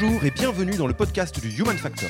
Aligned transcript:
Bonjour 0.00 0.24
et 0.24 0.30
bienvenue 0.30 0.76
dans 0.76 0.86
le 0.86 0.94
podcast 0.94 1.40
du 1.40 1.50
Human 1.60 1.76
Factor. 1.76 2.08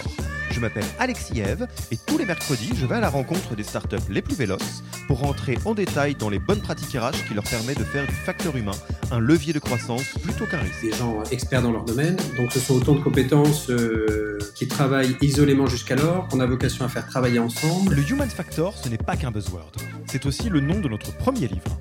Je 0.53 0.61
m'appelle 0.61 0.85
Alexis 1.01 1.41
Eve 1.41 1.67
et 1.91 1.97
tous 1.97 2.19
les 2.19 2.25
mercredis, 2.25 2.71
je 2.77 2.87
vais 2.87 2.97
à 2.97 3.01
la 3.01 3.09
rencontre 3.09 3.57
des 3.57 3.65
startups 3.65 3.97
les 4.09 4.23
plus 4.23 4.37
véloces 4.37 4.85
pour 5.09 5.19
rentrer 5.19 5.59
en 5.65 5.75
détail 5.75 6.15
dans 6.15 6.29
les 6.29 6.39
bonnes 6.39 6.61
pratiques 6.61 6.97
RH 6.97 7.27
qui 7.27 7.35
leur 7.35 7.43
permettent 7.43 7.81
de 7.81 7.85
faire 7.85 8.07
du 8.07 8.15
facteur 8.15 8.55
humain 8.57 8.77
un 9.11 9.19
levier 9.19 9.53
de 9.53 9.59
croissance 9.59 10.05
plutôt 10.23 10.47
qu'un 10.47 10.59
risque. 10.59 10.83
Des 10.83 10.93
gens 10.93 11.25
experts 11.33 11.63
dans 11.63 11.73
leur 11.73 11.85
domaine, 11.85 12.17
donc 12.37 12.53
ce 12.53 12.61
sont 12.61 12.75
autant 12.75 12.95
de 12.95 13.01
compétences 13.01 13.69
euh, 13.71 14.39
qui 14.55 14.69
travaillent 14.69 15.17
isolément 15.21 15.67
jusqu'alors, 15.67 16.29
qu'on 16.29 16.39
a 16.39 16.47
vocation 16.47 16.85
à 16.85 16.89
faire 16.89 17.07
travailler 17.09 17.41
ensemble. 17.41 17.93
Le 17.93 18.09
Human 18.09 18.31
Factor, 18.31 18.77
ce 18.77 18.89
n'est 18.89 18.99
pas 18.99 19.17
qu'un 19.17 19.33
buzzword, 19.33 19.73
c'est 20.07 20.27
aussi 20.27 20.49
le 20.49 20.61
nom 20.61 20.79
de 20.79 20.89
notre 20.89 21.17
premier 21.17 21.49
livre 21.49 21.81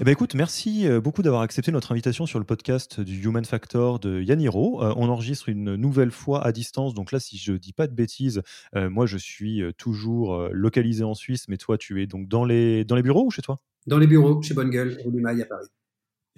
Eh 0.00 0.04
ben 0.04 0.12
écoute, 0.12 0.34
merci 0.34 0.88
euh, 0.88 0.98
beaucoup 0.98 1.20
d'avoir 1.20 1.42
accepté 1.42 1.70
notre 1.70 1.92
invitation 1.92 2.24
sur 2.24 2.38
le 2.38 2.46
podcast 2.46 3.02
du 3.02 3.22
Human 3.22 3.44
Factor 3.44 3.98
de 3.98 4.22
Yaniro. 4.22 4.82
Euh, 4.82 4.94
on 4.96 5.10
enregistre 5.10 5.50
une 5.50 5.76
nouvelle 5.76 6.10
fois 6.10 6.42
à 6.42 6.52
distance, 6.52 6.94
donc 6.94 7.12
là, 7.12 7.20
si 7.20 7.36
je 7.36 7.52
dis 7.52 7.74
pas 7.74 7.86
de 7.86 7.92
bêtises, 7.92 8.40
euh, 8.76 8.88
moi 8.88 9.04
je 9.04 9.18
suis 9.18 9.62
toujours 9.76 10.48
localisé 10.52 11.04
en 11.04 11.12
Suisse, 11.12 11.48
mais 11.48 11.58
toi 11.58 11.76
tu 11.76 12.02
es 12.02 12.06
donc 12.06 12.28
dans 12.28 12.46
les, 12.46 12.86
dans 12.86 12.96
les 12.96 13.02
bureaux 13.02 13.26
ou 13.26 13.30
chez 13.30 13.42
toi? 13.42 13.58
Dans 13.86 13.98
les 13.98 14.06
bureaux, 14.06 14.40
chez 14.40 14.54
Bonne 14.54 14.70
Gueule, 14.70 14.96
rue 15.04 15.42
à 15.42 15.44
Paris. 15.44 15.66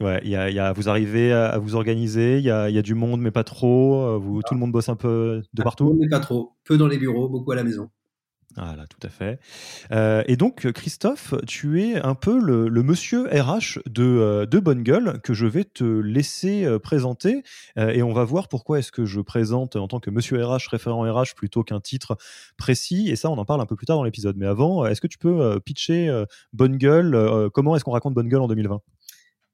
Ouais, 0.01 0.21
y 0.27 0.35
a, 0.35 0.51
y 0.51 0.59
a, 0.59 0.73
vous 0.73 0.89
arrivez 0.89 1.33
à, 1.33 1.57
vous 1.59 1.77
organiser, 1.77 2.39
il 2.39 2.45
y 2.45 2.51
a, 2.51 2.69
y 2.69 2.79
a, 2.79 2.83
du 2.83 2.97
monde, 2.97 3.21
mais 3.21 3.31
pas 3.31 3.45
trop. 3.45 4.19
Vous, 4.19 4.43
Tout 4.43 4.55
le 4.55 4.61
monde 4.61 4.73
bosse 4.73 4.89
un 4.89 4.97
peu 4.97 5.41
de 5.55 5.63
partout? 5.63 5.91
Tout 5.91 5.99
mais 6.01 6.09
pas 6.09 6.19
trop. 6.19 6.57
Peu 6.65 6.77
dans 6.77 6.89
les 6.89 6.99
bureaux, 6.99 7.29
beaucoup 7.29 7.53
à 7.53 7.55
la 7.55 7.63
maison. 7.63 7.89
Voilà, 8.57 8.87
tout 8.87 8.99
à 9.03 9.09
fait. 9.09 9.41
Euh, 9.93 10.23
et 10.27 10.37
donc, 10.37 10.71
Christophe, 10.73 11.35
tu 11.47 11.83
es 11.83 11.97
un 11.97 12.15
peu 12.15 12.39
le, 12.39 12.83
monsieur 12.83 13.27
RH 13.29 13.79
de, 13.87 14.03
euh, 14.03 14.47
de, 14.47 14.59
Bonne 14.59 14.83
Gueule 14.83 15.21
que 15.23 15.33
je 15.33 15.47
vais 15.47 15.65
te 15.65 15.85
laisser 15.85 16.65
euh, 16.65 16.79
présenter. 16.79 17.43
et 17.77 18.03
on 18.03 18.13
va 18.13 18.25
voir 18.25 18.49
pourquoi 18.49 18.79
est-ce 18.79 18.93
que 18.93 19.05
je 19.05 19.21
présente 19.21 19.77
en 19.77 19.89
tant 19.89 20.01
que 20.01 20.11
monsieur 20.11 20.45
RH, 20.45 20.69
référent 20.71 21.03
RH, 21.03 21.35
plutôt 21.35 21.63
qu'un 21.63 21.81
titre 21.81 22.17
précis. 22.59 23.09
Et 23.09 23.17
ça, 23.17 23.31
on 23.31 23.39
en 23.39 23.45
parle 23.45 23.61
un 23.61 23.67
peu 23.67 23.77
plus 23.77 23.87
tard 23.87 23.97
dans 23.97 24.05
l'épisode. 24.05 24.37
Mais 24.37 24.47
avant, 24.47 24.85
est-ce 24.87 25.01
que 25.01 25.07
tu 25.07 25.19
peux 25.19 25.59
pitcher 25.61 26.25
Bonne 26.53 26.77
Gueule 26.77 27.51
Comment 27.53 27.75
est-ce 27.77 27.85
qu'on 27.85 27.93
raconte 27.93 28.15
Bonne 28.15 28.29
Gueule 28.29 28.43
en 28.43 28.49
2020 28.49 28.81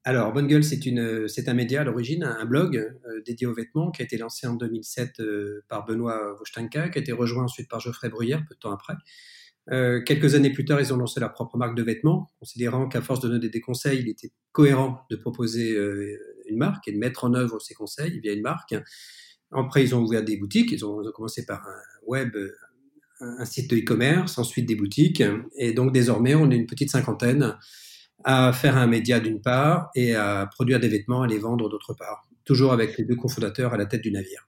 alors, 0.05 0.31
Bonne 0.31 0.47
Gueule, 0.47 0.63
c'est, 0.63 1.49
un 1.49 1.53
média 1.53 1.81
à 1.81 1.83
l'origine, 1.83 2.23
un 2.23 2.45
blog 2.45 2.77
euh, 2.77 3.21
dédié 3.25 3.45
aux 3.47 3.53
vêtements 3.53 3.91
qui 3.91 4.01
a 4.01 4.05
été 4.05 4.17
lancé 4.17 4.47
en 4.47 4.55
2007 4.55 5.19
euh, 5.19 5.65
par 5.67 5.85
Benoît 5.85 6.35
Vostanka, 6.37 6.87
qui 6.87 6.99
a 6.99 7.01
été 7.01 7.11
rejoint 7.11 7.43
ensuite 7.43 7.69
par 7.69 7.81
Geoffrey 7.81 8.07
Bruyère, 8.07 8.45
peu 8.47 8.55
de 8.55 8.59
temps 8.59 8.71
après. 8.71 8.93
Euh, 9.71 10.01
quelques 10.01 10.35
années 10.35 10.53
plus 10.53 10.63
tard, 10.63 10.79
ils 10.79 10.93
ont 10.93 10.97
lancé 10.97 11.19
leur 11.19 11.33
propre 11.33 11.57
marque 11.57 11.75
de 11.75 11.83
vêtements, 11.83 12.31
considérant 12.39 12.87
qu'à 12.87 13.01
force 13.01 13.19
de 13.19 13.27
donner 13.27 13.49
des 13.49 13.59
conseils, 13.59 13.99
il 13.99 14.07
était 14.07 14.31
cohérent 14.53 15.05
de 15.11 15.17
proposer 15.17 15.77
une 16.47 16.57
marque 16.57 16.87
et 16.87 16.93
de 16.93 16.97
mettre 16.97 17.25
en 17.25 17.33
œuvre 17.33 17.59
ces 17.59 17.73
conseils 17.73 18.19
via 18.21 18.31
une 18.33 18.41
marque. 18.41 18.73
Après, 19.51 19.83
ils 19.83 19.93
ont 19.93 20.01
ouvert 20.01 20.23
des 20.23 20.37
boutiques. 20.37 20.71
Ils 20.71 20.85
ont, 20.85 21.03
commencé 21.13 21.45
par 21.45 21.67
un 21.67 21.81
web, 22.07 22.35
un 23.19 23.45
site 23.45 23.69
de 23.69 23.77
e-commerce, 23.77 24.37
ensuite 24.37 24.65
des 24.65 24.75
boutiques. 24.75 25.21
Et 25.57 25.73
donc, 25.73 25.91
désormais, 25.91 26.33
on 26.35 26.49
est 26.49 26.55
une 26.55 26.67
petite 26.67 26.89
cinquantaine 26.89 27.55
à 28.23 28.51
faire 28.53 28.77
un 28.77 28.87
média 28.87 29.19
d'une 29.19 29.41
part 29.41 29.89
et 29.95 30.15
à 30.15 30.47
produire 30.53 30.79
des 30.79 30.89
vêtements, 30.89 31.21
à 31.21 31.27
les 31.27 31.39
vendre 31.39 31.69
d'autre 31.69 31.93
part. 31.93 32.27
Toujours 32.45 32.73
avec 32.73 32.97
les 32.97 33.05
deux 33.05 33.15
cofondateurs 33.15 33.73
à 33.73 33.77
la 33.77 33.85
tête 33.85 34.01
du 34.01 34.11
navire. 34.11 34.45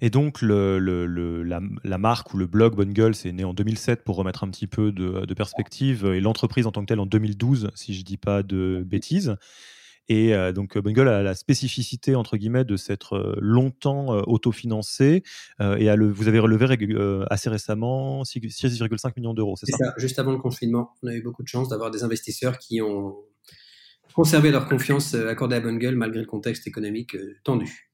Et 0.00 0.08
donc, 0.08 0.40
la, 0.40 1.98
marque 1.98 2.32
ou 2.32 2.38
le 2.38 2.46
blog 2.46 2.74
Bonne 2.74 2.92
Gueule, 2.92 3.14
c'est 3.14 3.32
né 3.32 3.44
en 3.44 3.52
2007 3.52 4.02
pour 4.02 4.16
remettre 4.16 4.44
un 4.44 4.48
petit 4.48 4.66
peu 4.66 4.92
de, 4.92 5.26
de 5.26 5.34
perspective, 5.34 6.06
et 6.06 6.20
l'entreprise 6.20 6.66
en 6.66 6.72
tant 6.72 6.80
que 6.80 6.86
telle 6.86 7.00
en 7.00 7.06
2012, 7.06 7.70
si 7.74 7.92
je 7.92 8.00
ne 8.00 8.04
dis 8.04 8.16
pas 8.16 8.42
de 8.42 8.82
bêtises. 8.86 9.36
Et 10.08 10.34
euh, 10.34 10.52
donc 10.52 10.76
Bungle 10.76 11.08
a 11.08 11.22
la 11.22 11.34
spécificité 11.34 12.14
entre 12.16 12.36
guillemets 12.36 12.64
de 12.64 12.76
s'être 12.76 13.14
euh, 13.14 13.38
longtemps 13.40 14.14
euh, 14.14 14.22
autofinancé 14.26 15.22
et 15.60 15.88
a 15.88 15.96
le, 15.96 16.10
vous 16.10 16.28
avez 16.28 16.38
relevé 16.38 16.66
assez 17.30 17.48
récemment 17.48 18.22
6,5 18.22 19.12
millions 19.16 19.34
d'euros, 19.34 19.56
c'est 19.56 19.70
ça, 19.70 19.76
ça, 19.78 19.94
Juste 19.98 20.18
avant 20.18 20.32
le 20.32 20.38
confinement, 20.38 20.94
on 21.02 21.08
a 21.08 21.14
eu 21.14 21.22
beaucoup 21.22 21.42
de 21.42 21.48
chance 21.48 21.68
d'avoir 21.68 21.90
des 21.90 22.02
investisseurs 22.02 22.58
qui 22.58 22.80
ont 22.80 23.16
conservé 24.14 24.50
leur 24.50 24.66
confiance 24.66 25.14
accordée 25.14 25.56
à 25.56 25.60
Bungle 25.60 25.94
malgré 25.94 26.20
le 26.20 26.26
contexte 26.26 26.66
économique 26.66 27.16
tendu. 27.44 27.90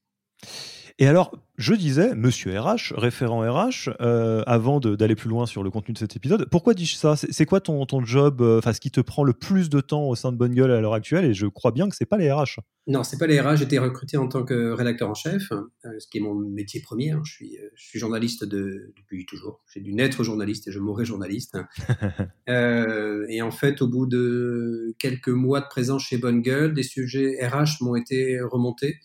Et 0.99 1.05
alors, 1.05 1.31
je 1.59 1.75
disais, 1.75 2.15
monsieur 2.15 2.59
RH, 2.59 2.93
référent 2.95 3.41
RH, 3.41 3.89
euh, 4.01 4.41
avant 4.47 4.79
d'aller 4.79 5.15
plus 5.15 5.29
loin 5.29 5.45
sur 5.45 5.61
le 5.61 5.69
contenu 5.69 5.93
de 5.93 5.99
cet 5.99 6.15
épisode, 6.15 6.47
pourquoi 6.49 6.73
dis-je 6.73 6.95
ça? 6.95 7.15
C'est 7.15 7.45
quoi 7.45 7.61
ton, 7.61 7.85
ton 7.85 8.03
job, 8.03 8.41
euh, 8.41 8.57
enfin, 8.57 8.73
ce 8.73 8.79
qui 8.79 8.89
te 8.89 9.01
prend 9.01 9.23
le 9.23 9.33
plus 9.33 9.69
de 9.69 9.79
temps 9.79 10.05
au 10.09 10.15
sein 10.15 10.31
de 10.31 10.37
Bonne 10.37 10.55
Gueule 10.55 10.71
à 10.71 10.81
l'heure 10.81 10.95
actuelle? 10.95 11.25
Et 11.25 11.35
je 11.35 11.45
crois 11.45 11.71
bien 11.71 11.87
que 11.87 11.95
c'est 11.95 12.07
pas 12.07 12.17
les 12.17 12.31
RH. 12.31 12.61
Non, 12.87 13.03
c'est 13.03 13.19
pas 13.19 13.27
les 13.27 13.39
RH. 13.39 13.57
J'étais 13.57 13.77
recruté 13.77 14.17
en 14.17 14.27
tant 14.27 14.43
que 14.43 14.71
rédacteur 14.71 15.07
en 15.07 15.13
chef, 15.13 15.51
euh, 15.51 15.61
ce 15.99 16.07
qui 16.07 16.17
est 16.17 16.21
mon 16.21 16.33
métier 16.33 16.81
premier. 16.81 17.11
Hein. 17.11 17.21
Je, 17.23 17.31
suis, 17.31 17.57
je 17.75 17.85
suis 17.85 17.99
journaliste 17.99 18.43
de, 18.43 18.91
depuis 18.97 19.27
toujours. 19.27 19.61
J'ai 19.71 19.81
dû 19.81 19.93
naître 19.93 20.23
journaliste 20.23 20.67
et 20.67 20.71
je 20.71 20.79
mourrai 20.79 21.05
journaliste. 21.05 21.59
et 22.47 23.41
en 23.43 23.51
fait, 23.51 23.83
au 23.83 23.87
bout 23.87 24.07
de 24.07 24.95
quelques 24.97 25.29
mois 25.29 25.61
de 25.61 25.67
présence 25.69 26.05
chez 26.05 26.17
Bonne 26.17 26.41
Gueule, 26.41 26.73
des 26.73 26.83
sujets 26.83 27.37
RH 27.45 27.81
m'ont 27.83 27.95
été 27.95 28.39
remontés. 28.41 28.97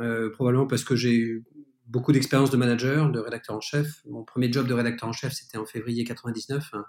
Euh, 0.00 0.30
probablement 0.30 0.66
parce 0.66 0.84
que 0.84 0.96
j'ai 0.96 1.14
eu 1.14 1.44
beaucoup 1.86 2.12
d'expérience 2.12 2.50
de 2.50 2.56
manager, 2.56 3.10
de 3.10 3.18
rédacteur 3.18 3.56
en 3.56 3.60
chef. 3.60 4.02
Mon 4.08 4.24
premier 4.24 4.50
job 4.50 4.66
de 4.66 4.74
rédacteur 4.74 5.08
en 5.08 5.12
chef, 5.12 5.32
c'était 5.32 5.58
en 5.58 5.66
février 5.66 6.04
99. 6.04 6.70
Hein. 6.72 6.84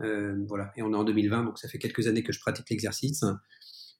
Euh, 0.00 0.34
voilà, 0.48 0.72
et 0.76 0.82
on 0.82 0.92
est 0.92 0.96
en 0.96 1.04
2020, 1.04 1.44
donc 1.44 1.58
ça 1.58 1.68
fait 1.68 1.78
quelques 1.78 2.06
années 2.06 2.22
que 2.22 2.32
je 2.32 2.40
pratique 2.40 2.68
l'exercice. 2.68 3.24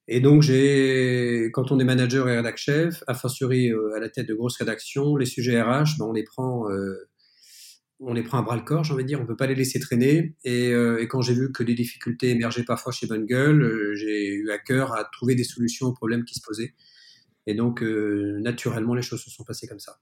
Et 0.08 0.20
donc, 0.20 0.42
j'ai, 0.42 1.50
quand 1.52 1.72
on 1.72 1.78
est 1.78 1.84
manager 1.84 2.28
et 2.28 2.36
rédacteur 2.36 2.58
chef, 2.58 3.04
a 3.06 3.14
fortiori 3.14 3.72
euh, 3.72 3.94
à 3.96 4.00
la 4.00 4.08
tête 4.08 4.28
de 4.28 4.34
grosses 4.34 4.56
rédactions, 4.56 5.16
les 5.16 5.26
sujets 5.26 5.60
RH, 5.60 5.98
ben, 5.98 6.06
on 6.06 6.12
les 6.12 6.24
prend, 6.24 6.66
on 8.00 8.12
les 8.12 8.22
prend 8.22 8.38
à 8.38 8.42
bras 8.42 8.56
le 8.56 8.62
corps, 8.62 8.84
j'ai 8.84 8.92
envie 8.92 9.04
de 9.04 9.08
dire, 9.08 9.20
on 9.20 9.26
peut 9.26 9.36
pas 9.36 9.46
les 9.46 9.54
laisser 9.54 9.80
traîner. 9.80 10.34
Et, 10.44 10.72
quand 11.08 11.22
j'ai 11.22 11.34
vu 11.34 11.52
que 11.52 11.62
des 11.62 11.74
difficultés 11.74 12.30
émergeaient 12.30 12.64
parfois 12.64 12.92
chez 12.92 13.06
Bonne 13.06 13.24
Gueule, 13.24 13.94
j'ai 13.94 14.34
eu 14.34 14.50
à 14.50 14.58
cœur 14.58 14.92
à 14.94 15.04
trouver 15.04 15.34
des 15.34 15.44
solutions 15.44 15.86
aux 15.86 15.94
problèmes 15.94 16.24
qui 16.24 16.34
se 16.34 16.42
posaient. 16.44 16.74
Et 17.46 17.54
donc, 17.54 17.82
euh, 17.82 18.38
naturellement, 18.40 18.94
les 18.94 19.02
choses 19.02 19.22
se 19.22 19.30
sont 19.30 19.44
passées 19.44 19.66
comme 19.66 19.78
ça. 19.78 19.98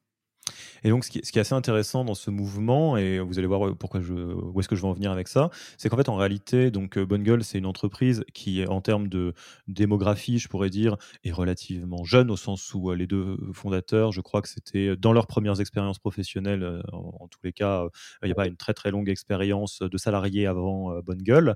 Et 0.85 0.91
donc, 0.91 1.05
ce 1.05 1.11
qui, 1.11 1.19
est 1.19 1.39
assez 1.39 1.55
intéressant 1.55 2.05
dans 2.05 2.15
ce 2.15 2.31
mouvement, 2.31 2.99
et 2.99 3.19
vous 3.19 3.39
allez 3.39 3.47
voir 3.47 3.75
pourquoi 3.75 4.01
je, 4.01 4.13
où 4.13 4.61
est-ce 4.61 4.69
que 4.69 4.77
je 4.77 4.83
vais 4.83 4.89
en 4.89 4.93
venir 4.93 5.11
avec 5.11 5.29
ça, 5.29 5.49
c'est 5.79 5.89
qu'en 5.89 5.97
fait, 5.97 6.11
en 6.11 6.17
réalité, 6.17 6.71
donc 6.71 6.99
euh, 6.99 7.07
Bonne 7.07 7.23
Gueule, 7.23 7.43
c'est 7.43 7.57
une 7.57 7.67
entreprise 7.67 8.23
qui, 8.35 8.65
en 8.67 8.83
termes 8.83 9.09
de 9.09 9.33
démographie, 9.67 10.39
je 10.39 10.47
pourrais 10.47 10.69
dire, 10.69 10.97
est 11.25 11.33
relativement 11.33 12.05
jeune, 12.05 12.31
au 12.31 12.37
sens 12.37 12.75
où 12.75 12.91
euh, 12.91 12.97
les 12.97 13.07
deux 13.07 13.39
fondateurs, 13.55 14.13
je 14.13 14.21
crois 14.21 14.43
que 14.43 14.49
c'était 14.49 14.95
dans 14.95 15.15
leurs 15.15 15.27
premières 15.27 15.59
expériences 15.59 15.99
professionnelles, 15.99 16.83
en, 16.93 17.29
tous 17.29 17.41
les 17.43 17.53
cas, 17.53 17.87
il 18.23 18.27
n'y 18.27 18.33
a 18.33 18.35
pas 18.35 18.47
une 18.47 18.57
très 18.57 18.75
très 18.75 18.91
longue 18.91 19.09
expérience 19.09 19.81
de 19.81 19.97
salarié 19.97 20.47
avant 20.47 21.01
Bonne 21.01 21.23
Gueule. 21.23 21.55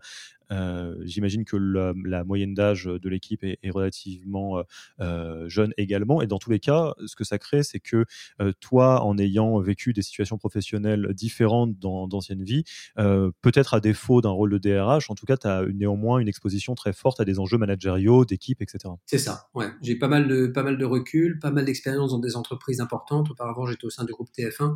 J'imagine 1.03 1.45
que 1.45 1.57
la, 1.57 2.25
moyenne 2.25 2.55
d'âge 2.55 2.85
de 2.85 3.09
l'équipe 3.09 3.45
est, 3.45 3.59
relativement 3.71 4.63
jeune 5.47 5.73
également. 5.77 6.23
Et 6.23 6.27
dans 6.27 6.39
tous 6.39 6.51
les 6.51 6.61
cas, 6.61 6.95
ce 7.07 7.17
que 7.17 7.25
ça 7.25 7.39
crée, 7.39 7.63
c'est 7.63 7.81
que 7.81 8.05
toi, 8.61 9.03
en 9.03 9.18
ayant 9.19 9.59
vécu 9.61 9.93
des 9.93 10.03
situations 10.03 10.39
professionnelles 10.39 11.09
différentes 11.13 11.79
dans 11.79 12.07
d'anciennes 12.09 12.43
vies, 12.43 12.65
peut-être 12.97 13.75
à 13.75 13.81
défaut 13.81 14.21
d'un 14.21 14.31
rôle 14.31 14.51
de 14.51 14.59
DRH, 14.59 15.11
en 15.11 15.15
tout 15.15 15.27
cas, 15.27 15.37
tu 15.37 15.47
as 15.47 15.65
néanmoins 15.67 16.19
une 16.19 16.29
exposition 16.29 16.75
très 16.75 16.93
forte 16.93 17.21
à 17.21 17.25
des 17.25 17.39
enjeux 17.39 17.59
managériaux, 17.59 18.25
d'équipe, 18.25 18.63
etc. 18.63 18.95
C'est 19.07 19.19
ça, 19.19 19.49
ouais. 19.55 19.69
J'ai 19.83 19.97
pas 19.97 20.09
mal 20.09 20.29
de, 20.29 20.47
pas 20.47 20.63
mal 20.63 20.79
de 20.79 20.85
recul, 20.85 21.39
pas 21.39 21.51
mal 21.51 21.65
d'expérience 21.65 22.11
dans 22.11 22.19
des 22.19 22.37
entreprises 22.37 22.81
importantes. 22.81 23.31
Auparavant, 23.31 23.67
j'étais 23.67 23.85
au 23.85 23.91
sein 23.91 24.05
du 24.05 24.13
groupe 24.13 24.29
TF1 24.37 24.75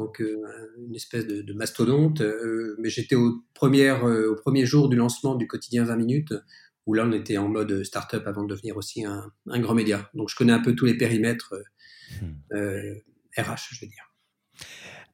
donc 0.00 0.20
euh, 0.22 0.42
une 0.78 0.96
espèce 0.96 1.26
de, 1.26 1.52
mastodonte. 1.52 2.22
Euh, 2.22 2.74
mais 2.78 2.88
j'étais 2.88 3.14
au, 3.14 3.44
euh, 3.62 4.32
au 4.32 4.36
premier 4.36 4.66
jour 4.66 4.88
du 4.88 4.96
lancement 4.96 5.34
du 5.34 5.46
quotidien 5.46 5.84
20 5.84 5.96
minutes, 5.96 6.34
où 6.86 6.94
là 6.94 7.04
on 7.06 7.12
était 7.12 7.36
en 7.36 7.48
mode 7.48 7.84
start-up 7.84 8.26
avant 8.26 8.44
de 8.44 8.48
devenir 8.48 8.76
aussi 8.76 9.04
un, 9.04 9.30
grand 9.46 9.74
média. 9.74 10.10
Donc 10.14 10.30
je 10.30 10.36
connais 10.36 10.52
un 10.52 10.60
peu 10.60 10.74
tous 10.74 10.86
les 10.86 10.96
périmètres 10.96 11.54
RH, 13.36 13.74
je 13.74 13.80
veux 13.80 13.88
dire. 13.88 14.10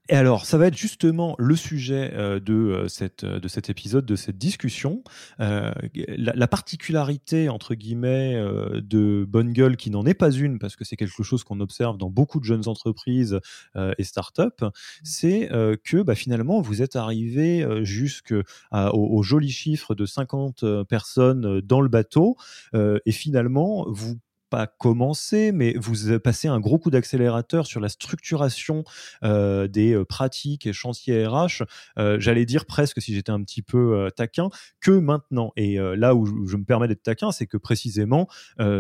Et 0.09 0.15
alors, 0.15 0.47
ça 0.47 0.57
va 0.57 0.69
être 0.69 0.77
justement 0.77 1.35
le 1.39 1.57
sujet 1.57 2.13
euh, 2.15 2.39
de, 2.39 2.55
euh, 2.55 2.89
cette, 2.89 3.25
euh, 3.25 3.41
de 3.41 3.49
cet 3.49 3.71
épisode, 3.71 4.07
de 4.07 4.15
cette 4.15 4.39
discussion. 4.39 5.03
la, 5.39 6.47
particularité, 6.47 7.49
entre 7.49 7.75
guillemets, 7.75 8.35
de 8.81 9.27
Bonne 9.29 9.53
Gueule, 9.53 9.77
qui 9.77 9.91
n'en 9.91 10.07
est 10.07 10.15
pas 10.15 10.31
une, 10.31 10.59
parce 10.59 10.77
que 10.77 10.85
c'est 10.85 10.97
quelque 10.97 11.23
chose 11.23 11.43
qu'on 11.43 11.61
observe 11.61 11.99
dans 11.99 12.09
beaucoup 12.09 12.39
de 12.39 12.45
jeunes 12.45 12.69
entreprises 12.69 13.41
et 13.75 14.05
startups, 14.05 14.65
c'est 15.03 15.49
que 15.85 16.03
bah, 16.03 16.15
finalement, 16.15 16.61
vous 16.61 16.83
êtes 16.83 16.95
arrivé 16.95 17.67
jusqu'au 17.83 18.43
au 18.73 19.23
joli 19.23 19.51
chiffre 19.51 19.95
de 19.95 20.07
50 20.07 20.65
personnes 20.85 21.61
dans 21.61 21.81
le 21.81 21.89
bateau, 21.89 22.37
et 22.75 23.13
finalement, 23.13 23.87
vous 23.89 24.17
pas 24.49 24.67
commencé, 24.67 25.53
mais 25.53 25.75
vous 25.77 26.19
passez 26.19 26.49
un 26.49 26.61
gros 26.61 26.79
coup 26.79 26.91
d'accélérateur 26.91 27.67
sur 27.67 27.81
la 27.81 27.89
structuration 27.89 28.85
euh, 29.25 29.69
des 29.69 29.93
euh, 29.93 30.05
pratiques 30.05 30.67
et 30.67 30.73
chantiers 30.73 31.27
RH. 31.27 31.65
Euh, 31.99 32.19
j'allais 32.21 32.45
dire 32.45 32.67
presque, 32.67 33.01
si 33.01 33.15
j'étais 33.15 33.33
un 33.33 33.43
petit 33.43 33.63
peu 33.63 34.09
taquin, 34.17 34.49
que 34.81 34.91
maintenant. 34.91 35.53
Et 35.57 35.79
là 35.79 36.15
où 36.15 36.47
je, 36.47 36.57
me 36.57 36.65
permets 36.65 36.89
d'être 36.89 37.03
taquin, 37.03 37.33
c'est 37.33 37.47
que 37.47 37.57
précisément, 37.57 38.29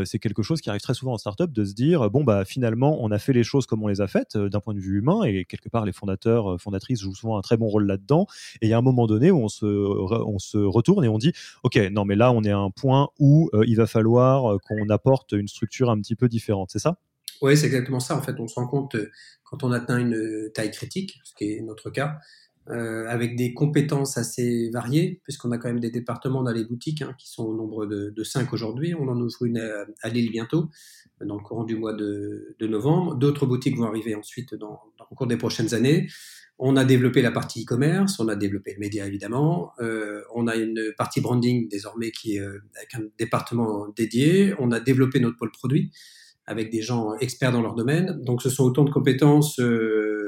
c'est 0.05 0.19
quelque 0.19 0.43
chose 0.43 0.61
qui 0.61 0.71
arrive 0.71 0.81
très 0.81 0.95
souvent 0.95 1.13
en 1.13 1.19
startup 1.19 1.53
de 1.53 1.65
se 1.65 1.75
dire 1.75 2.11
bon 2.11 2.25
bah 2.25 2.45
finalement, 2.45 2.99
on 3.01 3.11
a 3.11 3.19
fait 3.19 3.33
les 3.33 3.45
choses 3.45 3.67
comme 3.67 3.83
on 3.83 3.89
les 3.89 4.01
a 4.01 4.07
faites 4.07 4.37
d'un 4.37 4.61
point 4.61 4.75
de 4.75 4.81
vue 4.81 4.99
humain, 4.99 5.23
et 5.25 5.45
quelque 5.45 5.69
part 5.69 5.85
les 5.85 5.93
fondateurs, 5.93 6.61
fondatrices 6.61 7.01
jouent 7.01 7.15
souvent 7.15 7.39
un 7.39 7.43
très 7.43 7.57
bon 7.57 7.67
rôle 7.67 7.87
là-dedans. 7.87 8.27
Et 8.61 8.67
il 8.67 8.71
y 8.71 8.73
a 8.73 8.79
un 8.79 8.83
moment 8.83 9.07
donné 9.07 9.31
où 9.31 9.39
on 9.39 9.49
se, 9.49 9.67
on 9.67 10.39
se 10.39 10.59
retourne 10.59 11.05
et 11.05 11.09
on 11.09 11.19
dit 11.19 11.33
ok, 11.62 11.77
non 11.91 12.05
mais 12.05 12.17
là 12.17 12.33
on 12.33 12.43
est 12.43 12.51
à 12.51 12.59
un 12.59 12.71
point 12.71 13.09
où 13.19 13.51
il 13.67 13.77
va 13.77 13.87
falloir 13.87 14.59
qu'on 14.61 14.89
apporte 14.89 15.33
une 15.33 15.49
structure 15.56 15.91
un 15.91 16.00
petit 16.00 16.17
peu 16.17 16.29
différente, 16.29 16.70
c'est 16.70 16.79
ça? 16.79 16.99
Oui, 17.43 17.56
c'est 17.56 17.67
exactement 17.67 18.00
ça. 18.00 18.17
En 18.17 18.23
fait, 18.23 18.38
on 18.38 18.49
se 18.49 18.55
rend 18.55 18.67
compte 18.67 18.94
euh, 18.94 19.11
quand 19.44 19.62
on 19.62 19.73
atteint 19.73 19.99
une 19.99 20.50
taille 20.55 20.70
critique, 20.70 21.19
ce 21.25 21.35
qui 21.35 21.53
est 21.53 21.61
notre 21.61 21.91
cas, 21.91 22.19
euh, 22.71 23.07
avec 23.09 23.37
des 23.37 23.55
compétences 23.55 24.19
assez 24.19 24.71
variées, 24.71 25.21
puisqu'on 25.25 25.53
a 25.53 25.59
quand 25.59 25.69
même 25.69 25.81
des 25.81 25.91
départements 25.91 26.43
dans 26.43 26.53
les 26.53 26.65
boutiques 26.65 27.03
hein, 27.03 27.15
qui 27.19 27.31
sont 27.31 27.45
au 27.45 27.55
nombre 27.55 27.87
de, 27.87 28.25
cinq 28.25 28.53
aujourd'hui. 28.53 28.95
On 28.95 29.09
en 29.09 29.21
ouvre 29.21 29.45
une 29.45 29.59
à, 30.03 30.09
Lille 30.09 30.31
bientôt, 30.31 30.69
dans 31.25 31.37
le 31.37 31.43
courant 31.43 31.65
du 31.65 31.77
mois 31.77 31.93
de, 31.93 32.57
novembre. 32.61 33.15
D'autres 33.15 33.47
boutiques 33.47 33.77
vont 33.77 33.87
arriver 33.87 34.15
ensuite 34.15 34.55
dans, 34.55 34.81
dans, 34.99 35.07
au 35.11 35.15
cours 35.15 35.27
des 35.27 35.37
prochaines 35.37 35.75
années. 35.75 36.09
On 36.59 36.77
a 36.77 36.85
développé 36.85 37.21
la 37.21 37.31
partie 37.31 37.65
e-commerce, 37.65 38.19
on 38.19 38.29
a 38.29 38.37
développé 38.37 38.73
le 38.73 38.79
média 38.79 39.07
évidemment, 39.07 39.73
euh, 39.81 40.23
on 40.35 40.47
a 40.47 40.57
une 40.57 40.93
partie 40.97 41.21
branding 41.21 41.69
désormais 41.69 42.11
qui 42.11 42.37
est 42.37 42.41
euh, 42.41 42.62
avec 42.77 42.95
un 42.95 43.03
département 43.19 43.89
dédié, 43.95 44.55
on 44.59 44.73
a 44.73 44.81
développé 44.81 45.21
notre 45.21 45.37
pôle 45.37 45.53
produit 45.53 45.93
avec 46.47 46.71
des 46.71 46.81
gens 46.81 47.15
experts 47.17 47.53
dans 47.53 47.61
leur 47.61 47.75
domaine. 47.75 48.23
Donc 48.23 48.41
ce 48.41 48.49
sont 48.49 48.65
autant 48.65 48.85
de 48.85 48.91
compétences 48.91 49.59
euh, 49.61 50.25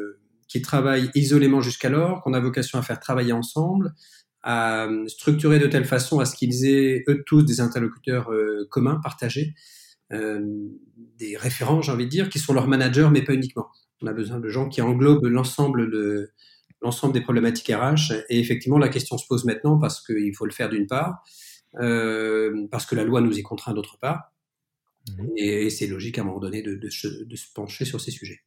qui 0.48 0.62
travaillent 0.62 1.10
isolément 1.14 1.60
jusqu'alors, 1.60 2.22
qu'on 2.22 2.32
a 2.32 2.40
vocation 2.40 2.78
à 2.78 2.82
faire 2.82 3.00
travailler 3.00 3.32
ensemble, 3.32 3.94
à 4.42 4.88
structurer 5.06 5.58
de 5.58 5.66
telle 5.66 5.84
façon 5.84 6.20
à 6.20 6.24
ce 6.24 6.34
qu'ils 6.34 6.64
aient 6.64 7.04
eux 7.08 7.22
tous 7.26 7.42
des 7.42 7.60
interlocuteurs 7.60 8.30
communs, 8.70 8.98
partagés, 9.02 9.54
des 10.10 11.36
référents, 11.36 11.82
j'ai 11.82 11.92
envie 11.92 12.06
de 12.06 12.10
dire, 12.10 12.30
qui 12.30 12.38
sont 12.38 12.54
leurs 12.54 12.68
managers, 12.68 13.08
mais 13.12 13.22
pas 13.22 13.34
uniquement. 13.34 13.68
On 14.00 14.06
a 14.06 14.12
besoin 14.12 14.38
de 14.40 14.48
gens 14.48 14.68
qui 14.68 14.80
englobent 14.80 15.26
l'ensemble 15.26 15.90
de 15.90 16.30
l'ensemble 16.80 17.12
des 17.12 17.20
problématiques 17.20 17.68
RH. 17.68 18.12
Et 18.28 18.38
effectivement, 18.38 18.78
la 18.78 18.88
question 18.88 19.18
se 19.18 19.26
pose 19.26 19.44
maintenant 19.44 19.78
parce 19.78 20.04
qu'il 20.04 20.34
faut 20.34 20.46
le 20.46 20.52
faire 20.52 20.68
d'une 20.68 20.86
part, 20.86 21.22
euh, 21.80 22.66
parce 22.70 22.86
que 22.86 22.94
la 22.94 23.04
loi 23.04 23.20
nous 23.20 23.38
y 23.38 23.42
contraint 23.42 23.74
d'autre 23.74 23.98
part. 23.98 24.32
Mmh. 25.10 25.26
Et, 25.36 25.70
c'est 25.70 25.86
logique 25.86 26.18
à 26.18 26.22
un 26.22 26.24
moment 26.24 26.38
donné 26.38 26.62
de, 26.62 26.74
de 26.74 26.88
se 26.90 27.52
pencher 27.54 27.84
sur 27.84 28.00
ces 28.00 28.10
sujets. 28.10 28.40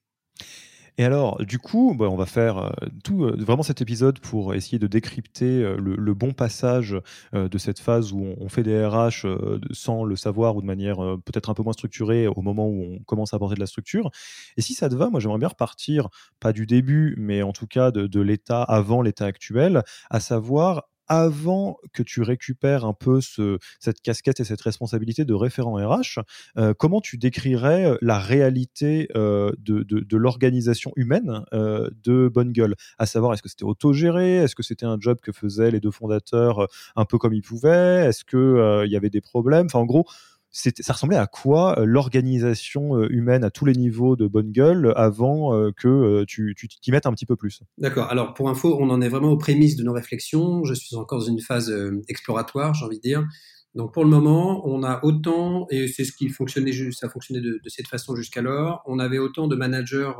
Et 1.01 1.03
alors, 1.03 1.43
du 1.43 1.57
coup, 1.57 1.95
bah, 1.97 2.09
on 2.11 2.15
va 2.15 2.27
faire 2.27 2.59
euh, 2.59 2.69
tout, 3.03 3.23
euh, 3.23 3.35
vraiment 3.35 3.63
cet 3.63 3.81
épisode 3.81 4.19
pour 4.19 4.53
essayer 4.53 4.77
de 4.77 4.85
décrypter 4.85 5.63
euh, 5.63 5.75
le, 5.75 6.13
bon 6.13 6.31
passage 6.31 6.95
de 7.33 7.57
cette 7.57 7.79
phase 7.79 8.11
où 8.11 8.35
on, 8.37 8.49
fait 8.49 8.61
des 8.61 8.85
RH 8.85 9.25
sans 9.71 10.03
le 10.03 10.15
savoir 10.15 10.55
ou 10.55 10.61
de 10.61 10.67
manière 10.67 10.97
peut-être 11.25 11.49
un 11.49 11.55
peu 11.55 11.63
moins 11.63 11.73
structurée 11.73 12.27
au 12.27 12.41
moment 12.43 12.67
où 12.67 12.83
on 12.83 12.99
commence 12.99 13.33
à 13.33 13.37
apporter 13.37 13.55
de 13.55 13.59
la 13.59 13.65
structure. 13.65 14.11
Et 14.57 14.61
si 14.61 14.75
ça 14.75 14.89
te 14.89 14.93
va, 14.93 15.09
moi 15.09 15.19
j'aimerais 15.19 15.39
bien 15.39 15.47
repartir, 15.47 16.09
pas 16.39 16.53
du 16.53 16.67
début, 16.67 17.15
mais 17.17 17.41
en 17.41 17.53
tout 17.53 17.65
cas 17.65 17.89
de 17.89 18.21
l'état 18.21 18.61
avant 18.61 19.01
l'état 19.01 19.25
actuel, 19.25 19.81
à 20.11 20.19
savoir 20.19 20.83
avant 21.07 21.77
que 21.93 22.03
tu 22.03 22.21
récupères 22.21 22.85
un 22.85 22.93
peu 22.93 23.19
cette 23.21 24.01
casquette 24.01 24.39
et 24.39 24.43
cette 24.43 24.61
responsabilité 24.61 25.25
de 25.25 25.33
référent 25.33 25.75
RH, 25.75 26.19
euh, 26.57 26.73
comment 26.77 27.01
tu 27.01 27.17
décrirais 27.17 27.85
euh, 27.85 27.97
la 28.01 28.19
réalité 28.19 29.09
euh, 29.15 29.51
de, 29.59 30.17
l'organisation 30.17 30.91
humaine 30.95 31.43
de 31.51 32.29
Bonne 32.29 32.51
Gueule? 32.51 32.75
À 32.97 33.05
savoir, 33.05 33.33
est-ce 33.33 33.41
que 33.41 33.49
c'était 33.49 33.63
autogéré? 33.63 34.37
Est-ce 34.37 34.55
que 34.55 34.63
c'était 34.63 34.85
un 34.85 34.97
job 34.99 35.19
que 35.21 35.31
faisaient 35.31 35.71
les 35.71 35.79
deux 35.79 35.91
fondateurs 35.91 36.67
un 36.95 37.05
peu 37.05 37.17
comme 37.17 37.33
ils 37.33 37.41
pouvaient? 37.41 38.05
Est-ce 38.05 38.23
qu'il 38.23 38.91
y 38.91 38.95
avait 38.95 39.09
des 39.09 39.21
problèmes? 39.21 39.65
Enfin, 39.65 39.79
en 39.79 39.85
gros, 39.85 40.05
ça 40.51 40.93
ressemblait 40.93 41.17
à 41.17 41.27
quoi 41.27 41.79
euh, 41.79 41.85
l'organisation 41.85 42.97
euh, 42.97 43.07
humaine 43.09 43.43
à 43.43 43.51
tous 43.51 43.65
les 43.65 43.73
niveaux 43.73 44.15
de 44.15 44.27
bonne 44.27 44.51
gueule 44.51 44.93
avant 44.95 45.55
euh, 45.55 45.71
que 45.75 46.25
tu 46.25 46.53
t'y 46.55 46.91
mettes 46.91 47.05
un 47.05 47.13
petit 47.13 47.25
peu 47.25 47.35
plus? 47.35 47.61
D'accord. 47.77 48.09
Alors 48.09 48.33
pour 48.33 48.49
info, 48.49 48.77
on 48.79 48.89
en 48.89 49.01
est 49.01 49.09
vraiment 49.09 49.31
aux 49.31 49.37
prémices 49.37 49.75
de 49.77 49.83
nos 49.83 49.93
réflexions. 49.93 50.63
Je 50.65 50.73
suis 50.73 50.95
encore 50.95 51.19
dans 51.19 51.25
une 51.25 51.39
phase 51.39 51.73
exploratoire, 52.07 52.73
j'ai 52.73 52.85
envie 52.85 52.97
de 52.97 53.01
dire. 53.01 53.25
Donc 53.73 53.93
pour 53.93 54.03
le 54.03 54.09
moment, 54.09 54.67
on 54.67 54.83
a 54.83 54.99
autant, 55.03 55.65
et 55.69 55.87
c'est 55.87 56.03
ce 56.03 56.11
qui 56.11 56.27
fonctionnait, 56.27 56.73
ça 56.91 57.09
fonctionnait 57.09 57.39
de 57.39 57.59
cette 57.67 57.87
façon 57.87 58.15
jusqu'alors, 58.17 58.83
on 58.85 58.99
avait 58.99 59.17
autant 59.17 59.47
de 59.47 59.55
managers 59.55 60.11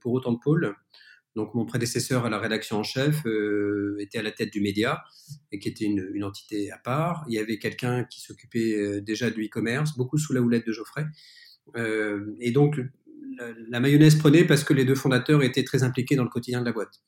pour 0.00 0.12
autant 0.12 0.32
de 0.32 0.38
pôles. 0.38 0.76
Donc 1.34 1.54
mon 1.54 1.64
prédécesseur 1.64 2.26
à 2.26 2.30
la 2.30 2.38
rédaction 2.38 2.78
en 2.78 2.82
chef 2.82 3.24
euh, 3.26 3.96
était 4.00 4.18
à 4.18 4.22
la 4.22 4.30
tête 4.30 4.52
du 4.52 4.60
média 4.60 5.02
et 5.50 5.58
qui 5.58 5.68
était 5.68 5.84
une, 5.84 6.06
une 6.12 6.24
entité 6.24 6.70
à 6.70 6.78
part. 6.78 7.24
Il 7.28 7.34
y 7.34 7.38
avait 7.38 7.58
quelqu'un 7.58 8.04
qui 8.04 8.20
s'occupait 8.20 8.76
euh, 8.76 9.00
déjà 9.00 9.30
du 9.30 9.46
e-commerce, 9.46 9.96
beaucoup 9.96 10.18
sous 10.18 10.34
la 10.34 10.42
houlette 10.42 10.66
de 10.66 10.72
Geoffrey. 10.72 11.06
Euh, 11.76 12.34
et 12.40 12.50
donc 12.50 12.78
la, 13.68 13.80
mayonnaise 13.80 14.16
prenait 14.16 14.44
parce 14.44 14.62
que 14.62 14.74
les 14.74 14.84
deux 14.84 14.94
fondateurs 14.94 15.42
étaient 15.42 15.64
très 15.64 15.82
impliqués 15.82 16.16
dans 16.16 16.24
le 16.24 16.28
quotidien 16.28 16.60
de 16.60 16.66
la 16.66 16.72
boîte. 16.72 17.00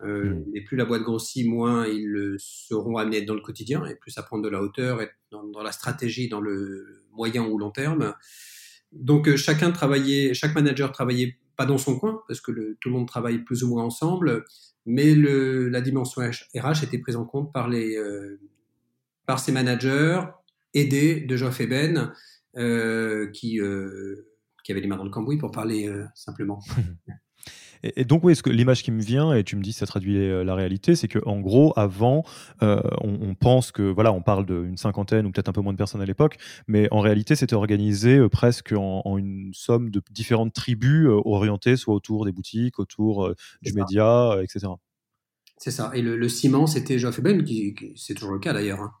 Mmh. 0.00 0.54
Et 0.54 0.62
plus 0.62 0.76
la 0.76 0.84
boîte 0.84 1.02
grossit, 1.02 1.46
moins 1.46 1.86
ils 1.86 2.36
seront 2.38 2.96
amenés 2.96 3.22
dans 3.22 3.34
le 3.34 3.40
quotidien 3.40 3.84
et 3.84 3.96
plus 3.96 4.16
à 4.16 4.22
prendre 4.22 4.44
de 4.44 4.48
la 4.48 4.62
hauteur 4.62 5.02
et 5.02 5.10
dans, 5.32 5.44
dans 5.44 5.62
la 5.62 5.72
stratégie 5.72 6.28
dans 6.28 6.40
le 6.40 7.04
moyen 7.12 7.44
ou 7.44 7.58
long 7.58 7.72
terme. 7.72 8.14
Donc 8.92 9.34
chacun 9.34 9.72
travaillait, 9.72 10.34
chaque 10.34 10.54
manager 10.54 10.92
travaillait 10.92 11.36
pas 11.58 11.66
dans 11.66 11.76
son 11.76 11.98
coin, 11.98 12.22
parce 12.28 12.40
que 12.40 12.52
tout 12.80 12.88
le 12.88 12.94
monde 12.94 13.08
travaille 13.08 13.40
plus 13.40 13.64
ou 13.64 13.68
moins 13.68 13.82
ensemble, 13.82 14.44
mais 14.86 15.14
la 15.14 15.80
dimension 15.80 16.22
RH 16.22 16.84
était 16.84 16.98
prise 16.98 17.16
en 17.16 17.24
compte 17.26 17.50
euh, 17.56 18.38
par 19.26 19.40
ses 19.40 19.50
managers, 19.50 20.22
aidés 20.72 21.20
de 21.20 21.36
Geoff 21.36 21.60
Eben, 21.60 22.12
euh, 22.56 23.28
qui, 23.32 23.60
euh, 23.60 24.28
qui 24.64 24.70
avait 24.70 24.80
les 24.80 24.86
mains 24.86 24.96
dans 24.96 25.04
le 25.04 25.10
cambouis, 25.10 25.36
pour 25.36 25.50
parler 25.50 25.88
euh, 25.88 26.06
simplement. 26.14 26.60
Et, 27.82 28.04
donc, 28.04 28.24
oui, 28.24 28.34
ce 28.34 28.42
que 28.42 28.50
l'image 28.50 28.82
qui 28.82 28.90
me 28.90 29.00
vient, 29.02 29.32
et 29.32 29.44
tu 29.44 29.56
me 29.56 29.62
dis 29.62 29.72
ça 29.72 29.86
traduit 29.86 30.16
euh, 30.16 30.44
la 30.44 30.54
réalité, 30.54 30.96
c'est 30.96 31.08
qu'en 31.08 31.40
gros, 31.40 31.72
avant, 31.76 32.24
euh, 32.62 32.80
on, 33.00 33.34
pense 33.34 33.72
que, 33.72 33.82
voilà, 33.82 34.12
on 34.12 34.22
parle 34.22 34.46
d'une 34.46 34.76
cinquantaine 34.76 35.26
ou 35.26 35.30
peut-être 35.30 35.48
un 35.48 35.52
peu 35.52 35.60
moins 35.60 35.72
de 35.72 35.78
personnes 35.78 36.00
à 36.00 36.06
l'époque, 36.06 36.36
mais 36.66 36.88
en 36.90 37.00
réalité, 37.00 37.36
c'était 37.36 37.54
organisé 37.54 38.18
euh, 38.18 38.28
presque 38.28 38.72
en, 38.76 39.16
une 39.18 39.52
somme 39.54 39.90
de 39.90 40.02
différentes 40.10 40.52
tribus 40.52 41.08
orientées 41.24 41.76
soit 41.76 41.94
autour 41.94 42.24
des 42.24 42.32
boutiques, 42.32 42.78
autour 42.78 43.32
du 43.62 43.72
média, 43.72 44.36
etc. 44.42 44.68
C'est 45.56 45.70
ça. 45.70 45.90
Et 45.94 46.02
le, 46.02 46.28
ciment, 46.28 46.66
c'était 46.66 46.98
Geoff 46.98 47.20
Ben, 47.20 47.42
qui, 47.42 47.74
c'est 47.96 48.14
toujours 48.14 48.32
le 48.32 48.38
cas 48.38 48.52
d'ailleurs. 48.52 48.80
Hein. 48.80 48.92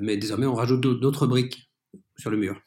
mais 0.00 0.16
désormais, 0.16 0.46
on 0.46 0.54
rajoute 0.54 0.80
d'autres 0.80 1.26
briques 1.26 1.70
sur 2.16 2.30
le 2.30 2.36
mur. 2.36 2.60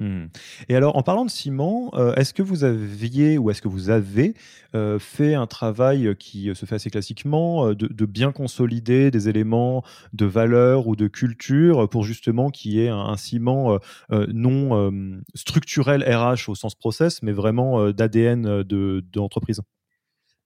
Mmh. 0.00 0.28
Et 0.70 0.76
alors, 0.76 0.96
en 0.96 1.02
parlant 1.02 1.26
de 1.26 1.30
ciment, 1.30 1.90
euh, 1.94 2.14
est-ce 2.14 2.32
que 2.32 2.42
vous 2.42 2.64
aviez 2.64 3.36
ou 3.36 3.50
est-ce 3.50 3.60
que 3.60 3.68
vous 3.68 3.90
avez 3.90 4.34
euh, 4.74 4.98
fait 4.98 5.34
un 5.34 5.46
travail 5.46 6.16
qui 6.18 6.48
euh, 6.48 6.54
se 6.54 6.64
fait 6.64 6.76
assez 6.76 6.88
classiquement 6.88 7.74
de, 7.74 8.06
bien 8.06 8.32
consolider 8.32 9.10
des 9.10 9.28
éléments 9.28 9.84
de 10.14 10.24
valeur 10.24 10.86
ou 10.86 10.96
de 10.96 11.06
culture 11.06 11.88
pour 11.88 12.04
justement 12.04 12.48
qu'il 12.48 12.72
y 12.72 12.80
ait 12.80 12.88
un, 12.88 13.16
ciment 13.16 13.78
non 14.10 15.20
structurel 15.34 16.02
RH 16.02 16.48
au 16.48 16.54
sens 16.54 16.74
process, 16.74 17.22
mais 17.22 17.32
vraiment 17.32 17.90
d'ADN 17.90 18.62
de, 18.62 19.04
l'entreprise 19.14 19.60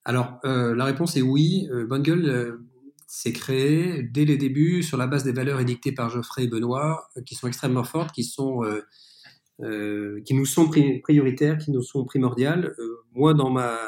Alors, 0.04 0.40
la 0.42 0.84
réponse 0.84 1.16
est 1.16 1.22
oui. 1.22 1.68
Bungle 1.88 2.58
s'est 3.06 3.32
créé 3.32 4.02
dès 4.02 4.24
les 4.24 4.36
débuts 4.36 4.82
sur 4.82 4.98
la 4.98 5.06
base 5.06 5.22
des 5.22 5.32
valeurs 5.32 5.60
édictées 5.60 5.92
par 5.92 6.10
Geoffrey 6.10 6.44
et 6.44 6.48
Benoît, 6.48 7.08
qui 7.24 7.34
sont 7.34 7.46
extrêmement 7.46 7.84
fortes, 7.84 8.12
qui 8.12 8.24
sont 8.24 8.62
euh, 9.62 10.20
qui 10.24 10.34
nous 10.34 10.46
sont 10.46 10.68
prioritaires, 10.68 11.58
qui 11.58 11.70
nous 11.70 11.82
sont 11.82 12.04
primordiales. 12.04 12.74
Euh, 12.78 13.04
moi, 13.12 13.34
dans 13.34 13.50
ma 13.50 13.78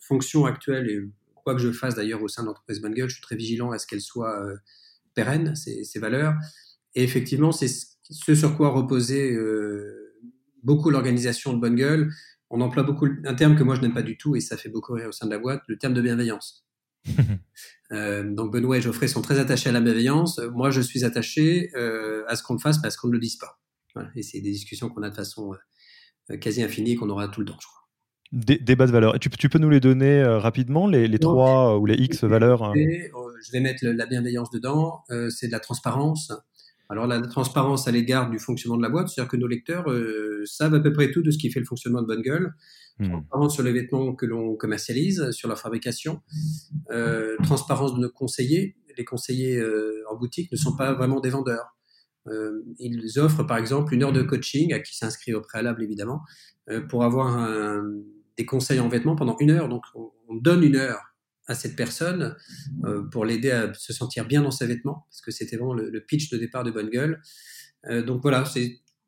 fonction 0.00 0.44
actuelle, 0.46 0.90
et 0.90 1.00
quoi 1.34 1.54
que 1.54 1.60
je 1.60 1.70
fasse 1.72 1.94
d'ailleurs 1.94 2.22
au 2.22 2.28
sein 2.28 2.42
de 2.42 2.48
l'entreprise 2.48 2.80
Bungle, 2.80 3.08
je 3.08 3.14
suis 3.14 3.22
très 3.22 3.36
vigilant 3.36 3.70
à 3.70 3.78
ce 3.78 3.86
qu'elle 3.86 4.00
soit 4.00 4.42
euh, 4.44 4.56
pérenne, 5.14 5.54
ces, 5.54 5.84
ces, 5.84 5.98
valeurs. 5.98 6.34
Et 6.94 7.02
effectivement, 7.02 7.52
c'est 7.52 7.68
ce 7.68 8.34
sur 8.34 8.56
quoi 8.56 8.70
reposait 8.70 9.36
beaucoup 10.62 10.90
l'organisation 10.90 11.54
de 11.54 11.60
Bungle. 11.60 12.10
On 12.50 12.60
emploie 12.60 12.82
beaucoup 12.82 13.06
un 13.24 13.34
terme 13.34 13.56
que 13.56 13.62
moi 13.62 13.74
je 13.74 13.80
n'aime 13.80 13.94
pas 13.94 14.02
du 14.02 14.18
tout 14.18 14.36
et 14.36 14.40
ça 14.40 14.56
fait 14.56 14.68
beaucoup 14.68 14.92
rire 14.92 15.08
au 15.08 15.12
sein 15.12 15.26
de 15.26 15.30
la 15.30 15.38
boîte, 15.38 15.62
le 15.68 15.78
terme 15.78 15.94
de 15.94 16.02
bienveillance. 16.02 16.66
euh, 17.92 18.22
donc 18.22 18.52
Benoît 18.52 18.78
et 18.78 18.80
Geoffrey 18.80 19.08
sont 19.08 19.22
très 19.22 19.38
attachés 19.38 19.70
à 19.70 19.72
la 19.72 19.80
bienveillance. 19.80 20.38
Moi, 20.52 20.70
je 20.70 20.80
suis 20.80 21.04
attaché 21.04 21.70
euh, 21.76 22.24
à 22.28 22.36
ce 22.36 22.42
qu'on 22.42 22.54
le 22.54 22.60
fasse 22.60 22.78
parce 22.80 22.96
qu'on 22.96 23.08
ne 23.08 23.14
le 23.14 23.18
dise 23.18 23.36
pas. 23.36 23.61
Et 24.14 24.22
c'est 24.22 24.40
des 24.40 24.50
discussions 24.50 24.88
qu'on 24.88 25.02
a 25.02 25.10
de 25.10 25.14
façon 25.14 25.52
euh, 26.30 26.36
quasi 26.36 26.62
infinie 26.62 26.92
et 26.92 26.96
qu'on 26.96 27.10
aura 27.10 27.28
tout 27.28 27.40
le 27.40 27.46
temps, 27.46 27.58
je 27.60 27.66
crois. 27.66 27.80
Des, 28.32 28.56
débat 28.56 28.86
de 28.86 28.92
valeurs. 28.92 29.18
Tu, 29.18 29.28
tu, 29.28 29.48
peux 29.50 29.58
nous 29.58 29.68
les 29.68 29.80
donner 29.80 30.22
euh, 30.22 30.38
rapidement, 30.38 30.86
les, 30.86 31.06
les 31.06 31.18
trois 31.18 31.78
ou 31.78 31.84
les 31.84 31.96
X 31.96 32.24
valeurs 32.24 32.62
hein 32.62 32.72
Je 32.74 33.52
vais 33.52 33.60
mettre 33.60 33.84
la 33.84 34.06
bienveillance 34.06 34.50
dedans. 34.50 35.00
Euh, 35.10 35.28
c'est 35.28 35.48
de 35.48 35.52
la 35.52 35.60
transparence. 35.60 36.32
Alors 36.88 37.06
la 37.06 37.20
transparence 37.20 37.88
à 37.88 37.90
l'égard 37.90 38.30
du 38.30 38.38
fonctionnement 38.38 38.76
de 38.76 38.82
la 38.82 38.88
boîte, 38.88 39.08
c'est-à-dire 39.08 39.30
que 39.30 39.36
nos 39.36 39.46
lecteurs 39.46 39.86
savent 40.44 40.74
à 40.74 40.80
peu 40.80 40.92
près 40.92 41.10
tout 41.10 41.22
de 41.22 41.30
ce 41.30 41.38
qui 41.38 41.50
fait 41.50 41.60
le 41.60 41.66
fonctionnement 41.66 42.02
de 42.02 42.06
Bonne 42.06 42.22
Gueule. 42.22 42.52
Hmm. 42.98 43.08
Transparence 43.08 43.54
sur 43.54 43.62
les 43.62 43.72
vêtements 43.72 44.14
que 44.14 44.26
l'on 44.26 44.56
commercialise, 44.56 45.30
sur 45.30 45.48
leur 45.48 45.58
fabrication. 45.58 46.20
transparence 47.42 47.94
de 47.94 48.00
nos 48.00 48.10
conseillers. 48.10 48.76
Les 48.96 49.04
conseillers 49.04 49.62
en 50.10 50.16
boutique 50.16 50.50
ne 50.52 50.56
sont 50.56 50.76
pas 50.76 50.92
vraiment 50.92 51.20
des 51.20 51.30
vendeurs. 51.30 51.74
Euh, 52.28 52.62
ils 52.78 53.18
offrent 53.18 53.44
par 53.44 53.56
exemple 53.56 53.94
une 53.94 54.04
heure 54.04 54.12
de 54.12 54.22
coaching 54.22 54.72
à 54.72 54.80
qui 54.80 54.96
s'inscrit 54.96 55.34
au 55.34 55.40
préalable 55.40 55.82
évidemment 55.82 56.22
euh, 56.70 56.80
pour 56.80 57.02
avoir 57.04 57.50
des 58.36 58.46
conseils 58.46 58.80
en 58.80 58.88
vêtements 58.88 59.16
pendant 59.16 59.36
une 59.40 59.50
heure. 59.50 59.68
Donc 59.68 59.84
on, 59.94 60.10
donne 60.40 60.64
une 60.64 60.76
heure 60.76 61.14
à 61.46 61.54
cette 61.54 61.76
personne 61.76 62.34
euh, 62.86 63.02
pour 63.02 63.26
l'aider 63.26 63.50
à 63.50 63.74
se 63.74 63.92
sentir 63.92 64.26
bien 64.26 64.40
dans 64.40 64.50
ses 64.50 64.66
vêtements 64.66 65.04
parce 65.10 65.20
que 65.20 65.30
c'était 65.30 65.56
vraiment 65.56 65.74
le, 65.74 66.00
pitch 66.00 66.30
de 66.30 66.38
départ 66.38 66.64
de 66.64 66.70
Bonne 66.70 66.88
Gueule. 66.88 67.20
donc 68.06 68.22
voilà, 68.22 68.44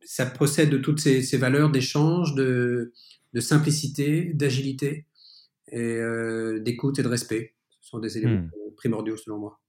ça 0.05 0.27
procède 0.27 0.69
de 0.69 0.77
toutes 0.77 1.01
ces, 1.01 1.39
valeurs 1.39 1.71
d'échange, 1.71 2.35
de, 2.35 2.93
simplicité, 3.41 4.35
d'agilité 4.35 5.07
et 5.73 5.99
d'écoute 6.61 6.99
et 6.99 7.03
de 7.03 7.09
respect. 7.09 7.55
Ce 7.81 7.89
sont 7.89 8.01
des 8.01 8.19
éléments 8.19 8.43
hmm. 8.43 8.75
primordiaux 8.77 9.17
selon 9.17 9.39
moi. 9.39 9.64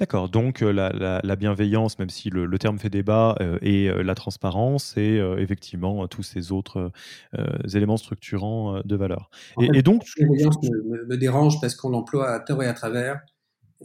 D'accord, 0.00 0.30
donc 0.30 0.62
euh, 0.62 0.72
la, 0.72 1.36
bienveillance, 1.36 1.98
même 1.98 2.08
si 2.08 2.30
le, 2.30 2.58
terme 2.58 2.78
fait 2.78 2.88
débat, 2.88 3.36
euh, 3.40 3.58
et 3.60 3.90
euh, 3.90 4.02
la 4.02 4.14
transparence, 4.14 4.96
et 4.96 5.20
effectivement 5.36 6.08
tous 6.08 6.22
ces 6.22 6.52
autres 6.52 6.90
éléments 7.74 7.98
structurants 7.98 8.80
de 8.82 8.96
valeur. 8.96 9.30
Et, 9.60 9.82
donc, 9.82 10.04
la 10.16 10.26
bienveillance 10.26 10.56
me, 10.62 11.16
dérange 11.16 11.60
parce 11.60 11.74
qu'on 11.74 11.90
l'emploie 11.90 12.30
à 12.30 12.40
tort 12.40 12.62
et 12.62 12.66
à 12.66 12.72
travers, 12.72 13.20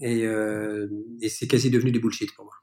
et, 0.01 0.23
et 1.21 1.29
c'est 1.29 1.47
quasi 1.47 1.69
devenu 1.69 1.91
des 1.91 1.99
bullshit 1.99 2.33
pour 2.33 2.45
moi. 2.45 2.53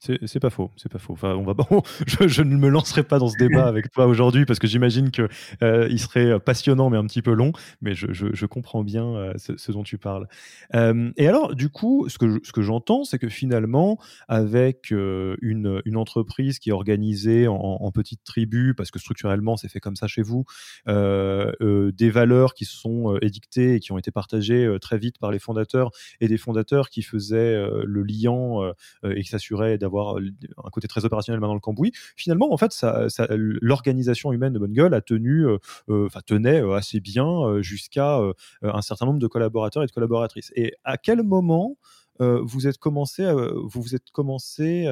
C'est 0.00 0.40
pas 0.40 0.50
faux, 0.50 0.70
c'est 0.76 0.90
pas 0.90 0.98
faux. 0.98 1.14
Enfin, 1.14 1.34
on 1.34 1.42
va, 1.42 1.54
je, 2.06 2.28
je, 2.28 2.42
ne 2.42 2.56
me 2.56 2.68
lancerai 2.68 3.02
pas 3.02 3.18
dans 3.18 3.28
ce 3.28 3.36
débat 3.36 3.66
avec 3.66 3.90
toi 3.90 4.06
aujourd'hui 4.06 4.44
parce 4.44 4.58
que 4.58 4.68
j'imagine 4.68 5.10
que 5.10 5.28
euh, 5.62 5.88
il 5.90 5.98
serait 5.98 6.38
passionnant 6.38 6.90
mais 6.90 6.96
un 6.96 7.04
petit 7.04 7.22
peu 7.22 7.32
long. 7.32 7.52
Mais 7.80 7.94
je, 7.94 8.06
je 8.12 8.46
comprends 8.46 8.84
bien 8.84 9.06
euh, 9.16 9.34
ce, 9.36 9.72
dont 9.72 9.82
tu 9.82 9.98
parles. 9.98 10.28
Euh, 10.74 11.10
et 11.16 11.26
alors, 11.26 11.54
du 11.54 11.68
coup, 11.68 12.08
ce 12.08 12.18
que 12.18 12.38
ce 12.44 12.52
que 12.52 12.62
j'entends, 12.62 13.04
c'est 13.04 13.18
que 13.18 13.28
finalement, 13.28 13.98
avec 14.28 14.90
une, 14.90 15.82
une, 15.84 15.96
entreprise 15.96 16.60
qui 16.60 16.70
est 16.70 16.72
organisée 16.72 17.48
en, 17.48 17.56
en 17.56 17.90
petites 17.90 18.22
tribus, 18.22 18.74
parce 18.76 18.92
que 18.92 19.00
structurellement, 19.00 19.56
c'est 19.56 19.68
fait 19.68 19.80
comme 19.80 19.96
ça 19.96 20.06
chez 20.06 20.22
vous, 20.22 20.44
des 20.86 22.10
valeurs 22.10 22.54
qui 22.54 22.64
sont 22.64 23.16
édictées 23.20 23.74
et 23.74 23.80
qui 23.80 23.90
ont 23.90 23.98
été 23.98 24.12
partagées 24.12 24.76
très 24.80 24.98
vite 24.98 25.18
par 25.18 25.32
les 25.32 25.38
fondateurs 25.38 25.90
et 26.20 26.28
des 26.28 26.38
fondateurs 26.38 26.88
qui 26.88 27.02
faisaient 27.02 27.68
le 27.84 28.02
liant 28.02 28.62
et 29.04 29.22
qui 29.22 29.28
s'assuraient 29.28 29.47
d'avoir 29.78 30.16
un 30.16 30.70
côté 30.70 30.88
très 30.88 31.04
opérationnel 31.04 31.40
dans 31.40 31.54
le 31.54 31.60
cambouis. 31.60 31.92
Finalement, 32.16 32.52
en 32.52 32.56
fait, 32.56 32.72
ça, 32.72 33.06
l'organisation 33.30 34.32
humaine 34.32 34.52
de 34.52 34.58
Bonne 34.58 34.72
Gueule 34.72 34.94
a 34.94 35.00
tenu, 35.00 35.46
euh, 35.46 35.58
euh, 35.88 36.06
enfin 36.06 36.20
tenait 36.24 36.60
euh, 36.62 36.74
assez 36.74 37.00
bien 37.00 37.60
jusqu'à 37.60 38.20
un 38.62 38.82
certain 38.82 39.06
nombre 39.06 39.18
de 39.18 39.26
collaborateurs 39.26 39.82
et 39.82 39.86
de 39.86 39.92
collaboratrices. 39.92 40.52
Et 40.56 40.74
à 40.84 40.96
quel 40.98 41.22
moment 41.22 41.76
vous 42.20 42.66
êtes 42.66 42.78
commencé, 42.78 43.30
vous 43.32 43.80
vous 43.80 43.94
êtes 43.94 44.10
commencé, 44.10 44.86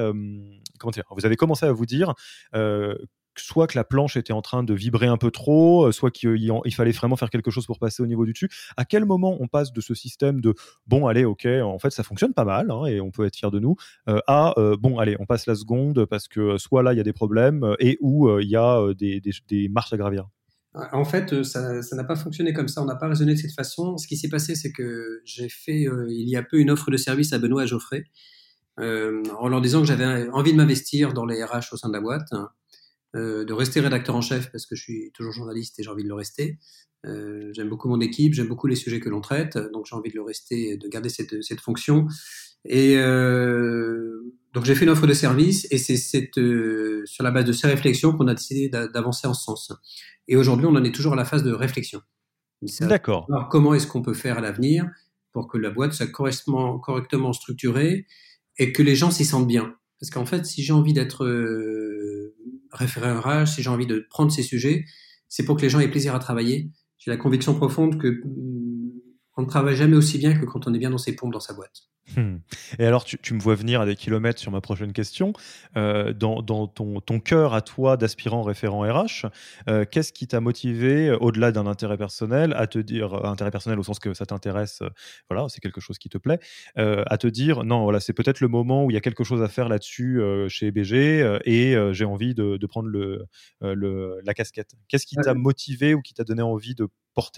comment 0.79 0.91
dire, 0.91 1.03
vous 1.11 1.25
avez 1.25 1.35
commencé 1.35 1.65
à 1.65 1.71
vous 1.71 1.85
dire 1.85 2.13
soit 3.41 3.67
que 3.67 3.77
la 3.77 3.83
planche 3.83 4.17
était 4.17 4.33
en 4.33 4.41
train 4.41 4.63
de 4.63 4.73
vibrer 4.73 5.07
un 5.07 5.17
peu 5.17 5.31
trop, 5.31 5.87
euh, 5.87 5.91
soit 5.91 6.11
qu'il 6.11 6.73
fallait 6.73 6.91
vraiment 6.91 7.15
faire 7.15 7.29
quelque 7.29 7.51
chose 7.51 7.65
pour 7.65 7.79
passer 7.79 8.03
au 8.03 8.05
niveau 8.05 8.25
du 8.25 8.33
dessus. 8.33 8.49
À 8.77 8.85
quel 8.85 9.05
moment 9.05 9.37
on 9.39 9.47
passe 9.47 9.71
de 9.73 9.81
ce 9.81 9.93
système 9.93 10.41
de 10.41 10.53
bon, 10.87 11.07
allez, 11.07 11.25
ok, 11.25 11.45
en 11.45 11.79
fait 11.79 11.91
ça 11.91 12.03
fonctionne 12.03 12.33
pas 12.33 12.45
mal 12.45 12.71
hein, 12.71 12.85
et 12.85 13.01
on 13.01 13.11
peut 13.11 13.25
être 13.25 13.35
fier 13.35 13.51
de 13.51 13.59
nous, 13.59 13.75
euh, 14.07 14.19
à 14.27 14.53
euh, 14.59 14.75
bon, 14.79 14.99
allez, 14.99 15.15
on 15.19 15.25
passe 15.25 15.45
la 15.45 15.55
seconde 15.55 16.05
parce 16.05 16.27
que 16.27 16.57
soit 16.57 16.83
là 16.83 16.93
il 16.93 16.97
y 16.97 16.99
a 16.99 17.03
des 17.03 17.13
problèmes 17.13 17.75
et 17.79 17.97
où 18.01 18.29
il 18.39 18.49
y 18.49 18.55
a 18.55 18.81
des, 18.93 19.69
marches 19.69 19.93
à 19.93 19.97
gravir? 19.97 20.27
En 20.91 21.05
fait, 21.05 21.43
ça 21.43 21.81
n'a 21.93 22.03
pas 22.03 22.15
fonctionné 22.15 22.53
comme 22.53 22.67
ça. 22.67 22.81
On 22.83 22.85
n'a 22.85 22.95
pas 22.95 23.07
raisonné 23.07 23.33
de 23.33 23.39
cette 23.39 23.53
façon. 23.53 23.97
Ce 23.97 24.07
qui 24.07 24.15
s'est 24.15 24.29
passé, 24.29 24.53
c'est 24.53 24.71
que 24.71 25.21
j'ai 25.25 25.49
fait 25.49 25.87
il 26.09 26.29
y 26.29 26.35
a 26.35 26.43
peu 26.43 26.59
une 26.59 26.69
offre 26.69 26.91
de 26.91 26.97
service 26.97 27.33
à 27.33 27.39
Benoît 27.39 27.63
et 27.63 27.67
Geoffrey 27.67 28.03
en 28.77 29.47
leur 29.47 29.61
disant 29.61 29.81
que 29.81 29.87
j'avais 29.87 30.29
envie 30.29 30.51
de 30.51 30.57
m'investir 30.57 31.13
dans 31.13 31.25
les 31.25 31.43
RH 31.43 31.73
au 31.73 31.77
sein 31.77 31.87
de 31.87 31.93
la 31.93 32.01
boîte. 32.01 32.29
Euh, 33.15 33.45
de 33.45 33.53
rester 33.53 33.79
rédacteur 33.79 34.15
en 34.15 34.21
chef 34.21 34.51
parce 34.51 34.65
que 34.65 34.75
je 34.75 34.81
suis 34.81 35.11
toujours 35.13 35.31
journaliste 35.31 35.79
et 35.79 35.83
j'ai 35.83 35.89
envie 35.89 36.03
de 36.03 36.09
le 36.09 36.13
rester. 36.13 36.59
Euh, 37.05 37.51
j'aime 37.53 37.69
beaucoup 37.69 37.87
mon 37.87 38.01
équipe, 38.01 38.33
j'aime 38.33 38.49
beaucoup 38.49 38.67
les 38.67 38.75
sujets 38.75 38.99
que 38.99 39.07
l'on 39.07 39.21
traite, 39.21 39.57
donc 39.71 39.85
j'ai 39.85 39.95
envie 39.95 40.09
de 40.09 40.15
le 40.15 40.23
rester, 40.23 40.75
de 40.75 40.87
garder 40.89 41.07
cette, 41.07 41.41
cette 41.41 41.61
fonction. 41.61 42.07
Et 42.65 42.97
euh, 42.97 44.35
donc 44.53 44.65
j'ai 44.65 44.75
fait 44.75 44.83
une 44.83 44.91
offre 44.91 45.07
de 45.07 45.13
service 45.13 45.67
et 45.71 45.77
c'est 45.77 45.95
cette, 45.95 46.35
sur 47.05 47.23
la 47.23 47.31
base 47.31 47.45
de 47.45 47.53
ces 47.53 47.67
réflexions 47.67 48.11
qu'on 48.11 48.27
a 48.27 48.33
décidé 48.33 48.67
d'avancer 48.67 49.25
en 49.25 49.33
ce 49.33 49.43
sens. 49.43 49.71
Et 50.27 50.35
aujourd'hui, 50.35 50.65
on 50.65 50.75
en 50.75 50.83
est 50.83 50.93
toujours 50.93 51.13
à 51.13 51.15
la 51.15 51.25
phase 51.25 51.43
de 51.43 51.53
réflexion. 51.53 52.01
D'accord. 52.81 53.25
Alors 53.29 53.47
comment 53.47 53.73
est-ce 53.73 53.87
qu'on 53.87 54.01
peut 54.01 54.15
faire 54.15 54.39
à 54.39 54.41
l'avenir 54.41 54.85
pour 55.31 55.47
que 55.47 55.57
la 55.57 55.69
boîte 55.69 55.93
soit 55.93 56.07
correctement, 56.07 56.77
correctement 56.79 57.31
structurée 57.31 58.05
et 58.57 58.73
que 58.73 58.83
les 58.83 58.95
gens 58.95 59.11
s'y 59.11 59.23
sentent 59.23 59.47
bien? 59.47 59.75
Parce 59.99 60.09
qu'en 60.09 60.25
fait, 60.25 60.45
si 60.45 60.61
j'ai 60.61 60.73
envie 60.73 60.93
d'être 60.93 61.25
référent 62.77 63.19
rage, 63.19 63.55
si 63.55 63.63
j'ai 63.63 63.69
envie 63.69 63.87
de 63.87 64.05
prendre 64.09 64.31
ces 64.31 64.43
sujets, 64.43 64.85
c'est 65.27 65.43
pour 65.43 65.57
que 65.57 65.61
les 65.61 65.69
gens 65.69 65.79
aient 65.79 65.89
plaisir 65.89 66.15
à 66.15 66.19
travailler. 66.19 66.69
J'ai 66.97 67.11
la 67.11 67.17
conviction 67.17 67.53
profonde 67.53 67.99
que 67.99 68.07
mm, 68.07 68.66
on 69.37 69.43
ne 69.43 69.47
travaille 69.47 69.75
jamais 69.75 69.95
aussi 69.95 70.17
bien 70.17 70.37
que 70.37 70.45
quand 70.45 70.67
on 70.67 70.73
est 70.73 70.79
bien 70.79 70.89
dans 70.89 70.97
ses 70.97 71.15
pompes 71.15 71.33
dans 71.33 71.39
sa 71.39 71.53
boîte. 71.53 71.83
Hmm. 72.15 72.37
Et 72.79 72.85
alors, 72.85 73.03
tu, 73.03 73.33
me 73.33 73.39
vois 73.39 73.55
venir 73.55 73.81
à 73.81 73.85
des 73.85 73.95
kilomètres 73.95 74.39
sur 74.39 74.51
ma 74.51 74.61
prochaine 74.61 74.93
question. 74.93 75.33
Euh, 75.75 76.13
dans, 76.13 76.41
ton, 76.41 77.01
ton 77.01 77.19
cœur 77.19 77.53
à 77.53 77.61
toi 77.61 77.97
d'aspirant 77.97 78.43
référent 78.43 78.81
RH, 78.81 79.27
euh, 79.67 79.85
qu'est-ce 79.89 80.13
qui 80.13 80.27
t'a 80.27 80.39
motivé, 80.39 81.09
euh, 81.09 81.17
au-delà 81.17 81.51
d'un 81.51 81.67
intérêt 81.67 81.97
personnel, 81.97 82.53
à 82.55 82.67
te 82.67 82.79
dire, 82.79 83.25
intérêt 83.25 83.51
personnel 83.51 83.77
au 83.79 83.83
sens 83.83 83.99
que 83.99 84.13
ça 84.13 84.25
t'intéresse, 84.25 84.81
voilà, 85.29 85.47
c'est 85.49 85.59
quelque 85.59 85.81
chose 85.81 85.97
qui 85.97 86.09
te 86.09 86.17
plaît, 86.17 86.39
à 86.75 87.17
te 87.17 87.27
dire, 87.27 87.63
non, 87.63 87.83
voilà, 87.83 87.99
c'est 87.99 88.13
peut-être 88.13 88.39
le 88.39 88.47
moment 88.47 88.85
où 88.85 88.91
il 88.91 88.93
y 88.93 88.97
a 88.97 89.01
quelque 89.01 89.23
chose 89.23 89.41
à 89.41 89.47
faire 89.47 89.67
là-dessus 89.67 90.21
chez 90.47 90.71
BG 90.71 91.39
et 91.45 91.75
j'ai 91.91 92.05
envie 92.05 92.33
de, 92.33 92.65
prendre 92.67 92.87
le, 92.87 93.27
la 93.61 94.33
casquette. 94.33 94.71
Qu'est-ce 94.87 95.05
qui 95.05 95.15
t'a 95.15 95.33
motivé 95.33 95.93
ou 95.93 96.01
qui 96.01 96.13
t'a 96.13 96.23
donné 96.23 96.41
envie 96.41 96.75
de 96.75 96.87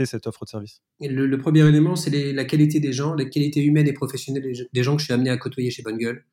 cette 0.05 0.27
offre 0.27 0.45
de 0.45 0.49
service? 0.49 0.81
Le, 0.99 1.35
premier 1.37 1.67
élément, 1.67 1.95
c'est 1.95 2.33
la 2.33 2.45
qualité 2.45 2.79
des 2.79 2.93
gens, 2.93 3.13
la 3.13 3.25
qualité 3.25 3.63
humaine 3.63 3.87
et 3.87 3.93
professionnelle 3.93 4.51
des 4.71 4.83
gens 4.83 4.95
que 4.95 4.99
je 4.99 5.05
suis 5.05 5.13
amené 5.13 5.29
à 5.29 5.37
côtoyer 5.37 5.71
chez 5.71 5.81
Bonne 5.81 5.97
Gueule. 5.97 6.25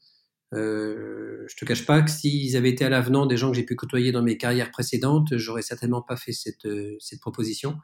Euh, 0.54 1.26
je 1.48 1.56
te 1.56 1.64
cache 1.64 1.86
pas 1.86 2.02
que 2.02 2.10
s'ils 2.10 2.56
avaient 2.56 2.70
été 2.70 2.84
à 2.84 2.88
l'avenant 2.88 3.26
des 3.26 3.36
gens 3.36 3.50
que 3.50 3.56
j'ai 3.56 3.64
pu 3.64 3.76
côtoyer 3.76 4.12
dans 4.12 4.22
mes 4.22 4.36
carrières 4.36 4.70
précédentes, 4.70 5.36
j'aurais 5.36 5.62
certainement 5.62 6.02
pas 6.02 6.16
fait 6.16 6.32
cette, 6.32 6.66
euh, 6.66 6.96
proposition. 7.20 7.76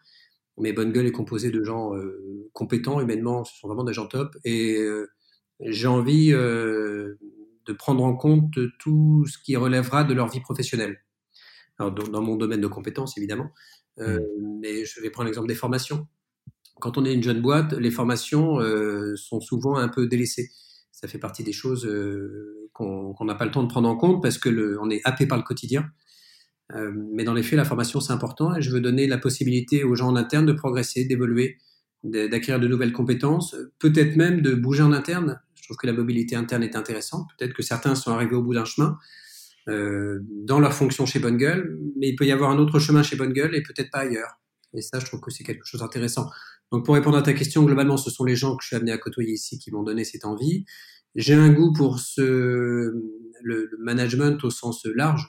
Mais 0.58 0.72
Bonne 0.72 0.92
Gueule 0.92 1.06
est 1.06 1.12
composé 1.12 1.50
de 1.50 1.62
gens 1.62 1.94
euh, 1.96 2.50
compétents, 2.52 3.00
humainement, 3.00 3.44
ce 3.44 3.58
sont 3.58 3.68
vraiment 3.68 3.84
des 3.84 3.92
gens 3.92 4.06
top. 4.06 4.36
Et 4.44 4.76
euh, 4.76 5.08
j'ai 5.60 5.86
envie 5.86 6.30
de 6.30 7.72
prendre 7.78 8.04
en 8.04 8.14
compte 8.14 8.58
tout 8.78 9.24
ce 9.26 9.38
qui 9.38 9.56
relèvera 9.56 10.04
de 10.04 10.12
leur 10.12 10.28
vie 10.28 10.40
professionnelle. 10.40 10.98
Dans, 11.78 12.22
mon 12.22 12.36
domaine 12.36 12.60
de 12.60 12.66
compétences, 12.68 13.16
évidemment. 13.16 13.50
Euh, 13.98 14.20
mmh. 14.20 14.58
Mais 14.60 14.84
je 14.84 15.00
vais 15.00 15.10
prendre 15.10 15.26
l'exemple 15.26 15.48
des 15.48 15.54
formations. 15.54 16.06
Quand 16.80 16.98
on 16.98 17.04
est 17.04 17.12
une 17.12 17.22
jeune 17.22 17.40
boîte, 17.40 17.72
les 17.74 17.90
formations 17.90 18.60
euh, 18.60 19.14
sont 19.16 19.40
souvent 19.40 19.76
un 19.76 19.88
peu 19.88 20.06
délaissées. 20.06 20.50
Ça 20.90 21.08
fait 21.08 21.18
partie 21.18 21.44
des 21.44 21.52
choses 21.52 21.86
euh, 21.86 22.70
qu'on 22.72 23.24
n'a 23.24 23.34
pas 23.34 23.44
le 23.44 23.50
temps 23.50 23.62
de 23.62 23.68
prendre 23.68 23.88
en 23.88 23.96
compte 23.96 24.22
parce 24.22 24.38
que 24.38 24.48
le, 24.48 24.80
on 24.80 24.90
est 24.90 25.00
happé 25.04 25.26
par 25.26 25.38
le 25.38 25.44
quotidien. 25.44 25.90
mais 26.72 27.24
dans 27.24 27.34
les 27.34 27.42
faits, 27.42 27.58
la 27.58 27.64
formation, 27.64 28.00
c'est 28.00 28.12
important 28.12 28.56
et 28.56 28.62
je 28.62 28.70
veux 28.70 28.80
donner 28.80 29.06
la 29.06 29.18
possibilité 29.18 29.84
aux 29.84 29.94
gens 29.94 30.08
en 30.08 30.16
interne 30.16 30.46
de 30.46 30.52
progresser, 30.52 31.04
d'évoluer, 31.04 31.58
d'acquérir 32.02 32.60
de 32.60 32.66
nouvelles 32.66 32.92
compétences, 32.92 33.54
peut-être 33.78 34.16
même 34.16 34.40
de 34.40 34.54
bouger 34.54 34.82
en 34.82 34.92
interne. 34.92 35.40
Je 35.54 35.64
trouve 35.64 35.76
que 35.76 35.86
la 35.86 35.92
mobilité 35.92 36.34
interne 36.34 36.62
est 36.62 36.74
intéressante. 36.74 37.28
Peut-être 37.36 37.52
que 37.52 37.62
certains 37.62 37.94
sont 37.94 38.10
arrivés 38.10 38.36
au 38.36 38.42
bout 38.42 38.54
d'un 38.54 38.64
chemin 38.64 38.98
dans 39.66 40.60
leur 40.60 40.72
fonction 40.72 41.06
chez 41.06 41.18
Bonne 41.18 41.36
Gueule, 41.36 41.78
mais 41.96 42.08
il 42.08 42.16
peut 42.16 42.26
y 42.26 42.32
avoir 42.32 42.50
un 42.50 42.58
autre 42.58 42.78
chemin 42.78 43.02
chez 43.02 43.16
Bonne 43.16 43.32
Gueule 43.32 43.54
et 43.54 43.62
peut-être 43.62 43.90
pas 43.90 44.00
ailleurs. 44.00 44.40
Et 44.74 44.80
ça, 44.80 44.98
je 44.98 45.04
trouve 45.04 45.20
que 45.20 45.30
c'est 45.30 45.44
quelque 45.44 45.64
chose 45.64 45.80
d'intéressant. 45.80 46.30
Donc, 46.72 46.84
pour 46.84 46.94
répondre 46.94 47.18
à 47.18 47.22
ta 47.22 47.34
question, 47.34 47.62
globalement, 47.64 47.96
ce 47.96 48.10
sont 48.10 48.24
les 48.24 48.36
gens 48.36 48.56
que 48.56 48.62
je 48.62 48.68
suis 48.68 48.76
amené 48.76 48.92
à 48.92 48.98
côtoyer 48.98 49.32
ici 49.32 49.58
qui 49.58 49.70
m'ont 49.70 49.82
donné 49.82 50.04
cette 50.04 50.24
envie. 50.24 50.64
J'ai 51.14 51.34
un 51.34 51.50
goût 51.50 51.72
pour 51.72 52.00
ce, 52.00 52.22
le, 52.22 52.94
le 53.42 53.78
management 53.78 54.42
au 54.44 54.50
sens 54.50 54.86
large. 54.86 55.28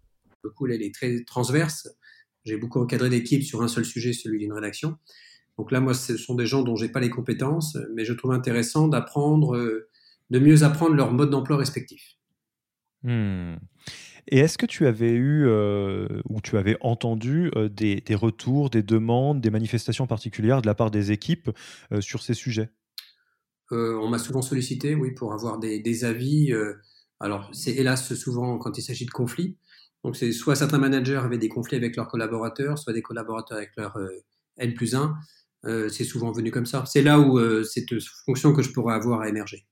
le 0.43 0.49
coup, 0.49 0.67
elle 0.67 0.81
est 0.81 0.93
très 0.93 1.23
transverse. 1.23 1.87
J'ai 2.43 2.57
beaucoup 2.57 2.79
encadré 2.79 3.09
d'équipes 3.09 3.43
sur 3.43 3.61
un 3.61 3.67
seul 3.67 3.85
sujet, 3.85 4.13
celui 4.13 4.39
d'une 4.39 4.53
rédaction. 4.53 4.97
Donc 5.57 5.71
là, 5.71 5.79
moi, 5.79 5.93
ce 5.93 6.17
sont 6.17 6.35
des 6.35 6.45
gens 6.45 6.63
dont 6.63 6.75
j'ai 6.75 6.89
pas 6.89 6.99
les 6.99 7.09
compétences, 7.09 7.77
mais 7.93 8.05
je 8.05 8.13
trouve 8.13 8.31
intéressant 8.31 8.87
d'apprendre, 8.87 9.55
euh, 9.55 9.89
de 10.29 10.39
mieux 10.39 10.63
apprendre 10.63 10.95
leur 10.95 11.11
mode 11.11 11.29
d'emploi 11.29 11.57
respectif. 11.57 12.17
Hmm. 13.03 13.55
Et 14.27 14.39
est-ce 14.39 14.57
que 14.57 14.65
tu 14.65 14.87
avais 14.87 15.11
eu 15.11 15.45
euh, 15.47 16.07
ou 16.29 16.41
tu 16.41 16.57
avais 16.57 16.77
entendu 16.81 17.51
euh, 17.55 17.69
des, 17.69 18.03
retours, 18.15 18.69
des 18.69 18.83
demandes, 18.83 19.41
des 19.41 19.49
manifestations 19.49 20.07
particulières 20.07 20.61
de 20.61 20.67
la 20.67 20.75
part 20.75 20.91
des 20.91 21.11
équipes 21.11 21.51
sur 21.99 22.21
ces 22.21 22.33
sujets? 22.33 22.69
On 23.71 24.09
m'a 24.09 24.19
souvent 24.19 24.41
sollicité, 24.41 24.95
oui, 24.95 25.11
pour 25.11 25.33
avoir 25.33 25.57
des, 25.57 25.79
des 25.79 26.03
avis. 26.03 26.53
alors, 27.19 27.49
c'est 27.53 27.71
hélas 27.71 28.13
souvent 28.15 28.57
quand 28.57 28.77
il 28.77 28.81
s'agit 28.81 29.05
de 29.05 29.11
conflits. 29.11 29.57
Donc, 30.03 30.15
c'est 30.15 30.31
soit 30.31 30.55
certains 30.55 30.79
managers 30.79 31.17
avaient 31.17 31.37
des 31.37 31.49
conflits 31.49 31.77
avec 31.77 31.95
leurs 31.95 32.07
collaborateurs, 32.07 32.77
soit 32.77 32.93
des 32.93 33.01
collaborateurs 33.01 33.57
avec 33.57 33.71
leur 33.77 33.97
euh, 33.97 34.09
N 34.57 34.73
plus 34.73 34.95
1. 34.95 35.15
Euh, 35.65 35.89
c'est 35.89 36.03
souvent 36.03 36.31
venu 36.31 36.49
comme 36.49 36.65
ça. 36.65 36.85
C'est 36.87 37.03
là 37.03 37.19
où 37.19 37.37
euh, 37.37 37.63
cette 37.63 37.93
fonction 38.25 38.53
que 38.53 38.63
je 38.63 38.71
pourrais 38.71 38.95
avoir 38.95 39.21
à 39.21 39.29
émerger. 39.29 39.67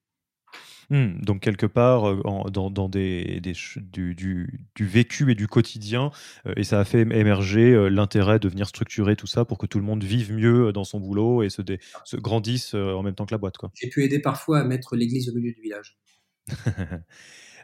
Hmm, 0.91 1.21
donc 1.21 1.41
quelque 1.41 1.67
part 1.67 2.15
dans, 2.49 2.89
des, 2.89 3.39
du, 3.41 4.15
du, 4.15 4.59
vécu 4.79 5.31
et 5.31 5.35
du 5.35 5.47
quotidien, 5.47 6.09
et 6.55 6.63
ça 6.63 6.79
a 6.79 6.83
fait 6.83 7.01
émerger 7.01 7.89
l'intérêt 7.91 8.39
de 8.39 8.49
venir 8.49 8.67
structurer 8.67 9.15
tout 9.15 9.27
ça 9.27 9.45
pour 9.45 9.59
que 9.59 9.67
tout 9.67 9.77
le 9.77 9.85
monde 9.85 10.03
vive 10.03 10.33
mieux 10.33 10.71
dans 10.71 10.85
son 10.85 10.99
boulot 10.99 11.43
et 11.43 11.49
se, 11.51 11.61
se 12.05 12.17
grandisse 12.17 12.73
en 12.73 13.03
même 13.03 13.13
temps 13.13 13.27
que 13.27 13.35
la 13.35 13.37
boîte. 13.37 13.53
J'ai 13.75 13.89
pu 13.89 14.03
aider 14.03 14.17
parfois 14.17 14.61
à 14.61 14.63
mettre 14.63 14.95
l'église 14.95 15.29
au 15.29 15.35
milieu 15.35 15.51
du 15.51 15.61
village. 15.61 15.99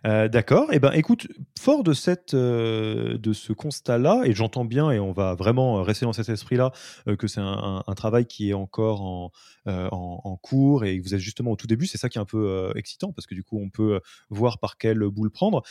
Euh, 0.05 0.27
d'accord. 0.27 0.69
Eh 0.71 0.79
ben, 0.79 0.91
écoute, 0.91 1.27
fort 1.59 1.83
de 1.83 1.93
cette, 1.93 2.33
euh, 2.33 3.17
de 3.17 3.33
ce 3.33 3.53
constat-là, 3.53 4.21
et 4.25 4.33
j'entends 4.33 4.65
bien, 4.65 4.91
et 4.91 4.99
on 4.99 5.11
va 5.11 5.35
vraiment 5.35 5.81
rester 5.83 6.05
dans 6.05 6.13
cet 6.13 6.29
esprit-là, 6.29 6.71
euh, 7.07 7.15
que 7.15 7.27
c'est 7.27 7.41
un, 7.41 7.83
travail 7.95 8.25
qui 8.25 8.49
est 8.49 8.53
encore 8.53 9.01
en, 9.01 9.31
cours 10.41 10.83
et 10.83 10.99
que 10.99 11.03
vous 11.03 11.15
êtes 11.15 11.21
justement 11.21 11.51
au 11.51 11.55
tout 11.55 11.65
début. 11.65 11.87
C'est 11.87 11.97
ça 11.97 12.09
qui 12.09 12.17
est 12.17 12.21
un 12.21 12.25
peu 12.25 12.71
excitant 12.75 13.13
parce 13.13 13.25
que 13.25 13.33
du 13.33 13.43
coup, 13.43 13.57
on 13.57 13.69
peut 13.69 14.01
voir 14.29 14.59
par 14.59 14.77
quelle 14.77 14.99
boule 14.99 15.31
prendre. 15.31 15.63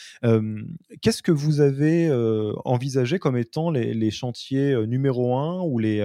Qu'est-ce 1.02 1.22
que 1.22 1.32
vous 1.32 1.60
avez 1.60 2.10
envisagé 2.64 3.18
comme 3.18 3.36
étant 3.36 3.70
les, 3.70 4.10
chantiers 4.10 4.74
numéro 4.86 5.36
un 5.36 5.60
ou 5.62 5.78
les 5.78 6.02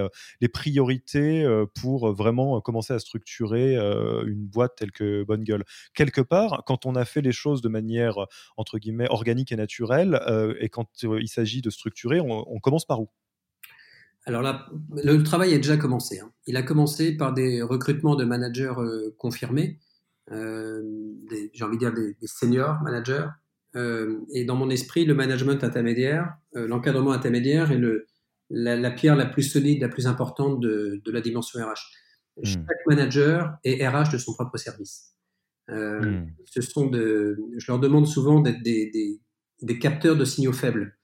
priorités 0.52 1.48
pour 1.80 2.12
vraiment 2.12 2.60
commencer 2.60 2.92
à 2.92 2.98
structurer 2.98 3.76
une 3.76 4.46
boîte 4.46 4.76
telle 4.76 4.92
que 4.92 5.24
Bonne 5.24 5.42
Gueule? 5.42 5.64
Quelque 5.94 6.20
part, 6.20 6.62
quand 6.66 6.84
on 6.84 6.94
a 6.94 7.06
fait 7.06 7.22
les 7.22 7.32
choses 7.32 7.62
de 7.62 7.68
manière 7.68 8.09
entre 8.56 8.78
guillemets 8.78 9.08
organique 9.08 9.52
et 9.52 9.56
naturelle 9.56 10.20
euh, 10.28 10.54
Et 10.60 10.68
quand 10.68 10.88
euh, 11.04 11.20
il 11.20 11.28
s'agit 11.28 11.62
de 11.62 11.70
structurer, 11.70 12.20
on, 12.20 12.60
commence 12.60 12.86
par 12.86 13.00
où? 13.00 13.08
Alors 14.26 14.42
là, 14.42 14.68
le 15.02 15.22
travail 15.22 15.54
a 15.54 15.56
déjà 15.56 15.76
commencé. 15.76 16.20
Hein. 16.20 16.30
Il 16.46 16.56
a 16.56 16.62
commencé 16.62 17.16
par 17.16 17.32
des 17.32 17.62
recrutements 17.62 18.16
de 18.16 18.24
managers 18.24 18.74
euh, 18.76 19.14
confirmés, 19.18 19.78
j'ai 20.30 21.64
envie 21.64 21.76
de 21.76 21.78
dire 21.78 21.92
des, 21.92 22.14
seniors 22.26 22.80
managers. 22.82 23.26
et 23.74 24.44
dans 24.44 24.54
mon 24.54 24.70
esprit, 24.70 25.04
le 25.04 25.14
management 25.14 25.64
intermédiaire, 25.64 26.34
l'encadrement 26.52 27.10
intermédiaire 27.10 27.72
est 27.72 27.78
le, 27.78 28.06
la, 28.50 28.90
pierre 28.90 29.16
la 29.16 29.26
plus 29.26 29.42
solide, 29.42 29.80
la 29.80 29.88
plus 29.88 30.06
importante 30.06 30.60
de, 30.60 31.00
la 31.06 31.20
dimension 31.20 31.60
RH. 31.60 31.72
Hmm. 32.36 32.44
Chaque 32.44 32.86
manager 32.86 33.56
est 33.64 33.86
RH 33.86 34.12
de 34.12 34.18
son 34.18 34.34
propre 34.34 34.56
service. 34.56 35.14
Euh, 35.70 36.00
hmm. 36.00 36.26
Ce 36.46 36.60
sont 36.60 36.86
de, 36.86 37.38
je 37.56 37.70
leur 37.70 37.78
demande 37.78 38.06
souvent 38.06 38.40
d'être 38.40 38.62
des, 38.62 38.90
des, 38.90 39.20
des, 39.62 39.78
capteurs 39.78 40.16
de 40.16 40.24
signaux 40.24 40.52
faibles. 40.52 40.96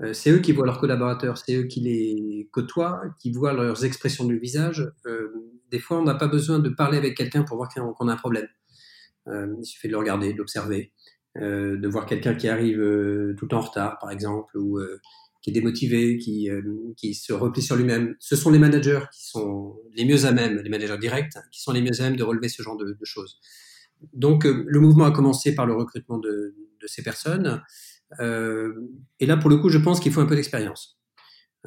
Euh, 0.00 0.12
c'est 0.12 0.30
eux 0.30 0.38
qui 0.38 0.52
voient 0.52 0.66
leurs 0.66 0.80
collaborateurs, 0.80 1.38
c'est 1.38 1.54
eux 1.54 1.64
qui 1.64 1.80
les 1.80 2.48
côtoient, 2.52 3.02
qui 3.18 3.32
voient 3.32 3.52
leurs 3.52 3.84
expressions 3.84 4.24
du 4.24 4.38
visage. 4.38 4.90
Euh, 5.06 5.28
des 5.70 5.78
fois, 5.78 6.00
on 6.00 6.04
n'a 6.04 6.14
pas 6.14 6.28
besoin 6.28 6.58
de 6.58 6.68
parler 6.68 6.98
avec 6.98 7.16
quelqu'un 7.16 7.42
pour 7.42 7.56
voir 7.56 7.68
qu'on 7.72 8.08
a 8.08 8.12
un 8.12 8.16
problème. 8.16 8.48
il 9.26 9.64
suffit 9.64 9.88
de 9.88 9.92
le 9.92 9.98
regarder, 9.98 10.32
de 10.32 10.38
l'observer, 10.38 10.92
de 11.36 11.88
voir 11.88 12.06
quelqu'un 12.06 12.34
qui 12.34 12.48
arrive 12.48 12.82
tout 13.38 13.54
en 13.54 13.60
retard, 13.60 13.98
par 14.00 14.10
exemple, 14.10 14.58
ou 14.58 14.80
qui 15.42 15.50
est 15.50 15.52
démotivé, 15.52 16.18
qui, 16.18 16.48
qui 16.96 17.14
se 17.14 17.32
replie 17.32 17.62
sur 17.62 17.76
lui-même. 17.76 18.16
Ce 18.18 18.34
sont 18.34 18.50
les 18.50 18.58
managers 18.58 19.02
qui 19.12 19.28
sont 19.28 19.76
les 19.94 20.04
mieux 20.04 20.24
à 20.24 20.32
même, 20.32 20.56
les 20.56 20.70
managers 20.70 20.98
directs, 20.98 21.34
qui 21.52 21.60
sont 21.60 21.72
les 21.72 21.82
mieux 21.82 22.00
à 22.00 22.02
même 22.02 22.16
de 22.16 22.24
relever 22.24 22.48
ce 22.48 22.62
genre 22.62 22.76
de, 22.76 22.96
de 22.98 23.04
choses. 23.04 23.40
Donc, 24.12 24.46
euh, 24.46 24.64
le 24.66 24.80
mouvement 24.80 25.04
a 25.04 25.10
commencé 25.10 25.54
par 25.54 25.66
le 25.66 25.74
recrutement 25.74 26.18
de, 26.18 26.54
ces 26.86 27.02
personnes. 27.02 27.62
Euh, 28.20 28.72
et 29.18 29.26
là, 29.26 29.36
pour 29.36 29.50
le 29.50 29.58
coup, 29.58 29.68
je 29.68 29.78
pense 29.78 30.00
qu'il 30.00 30.12
faut 30.12 30.20
un 30.20 30.26
peu 30.26 30.34
d'expérience. 30.34 30.98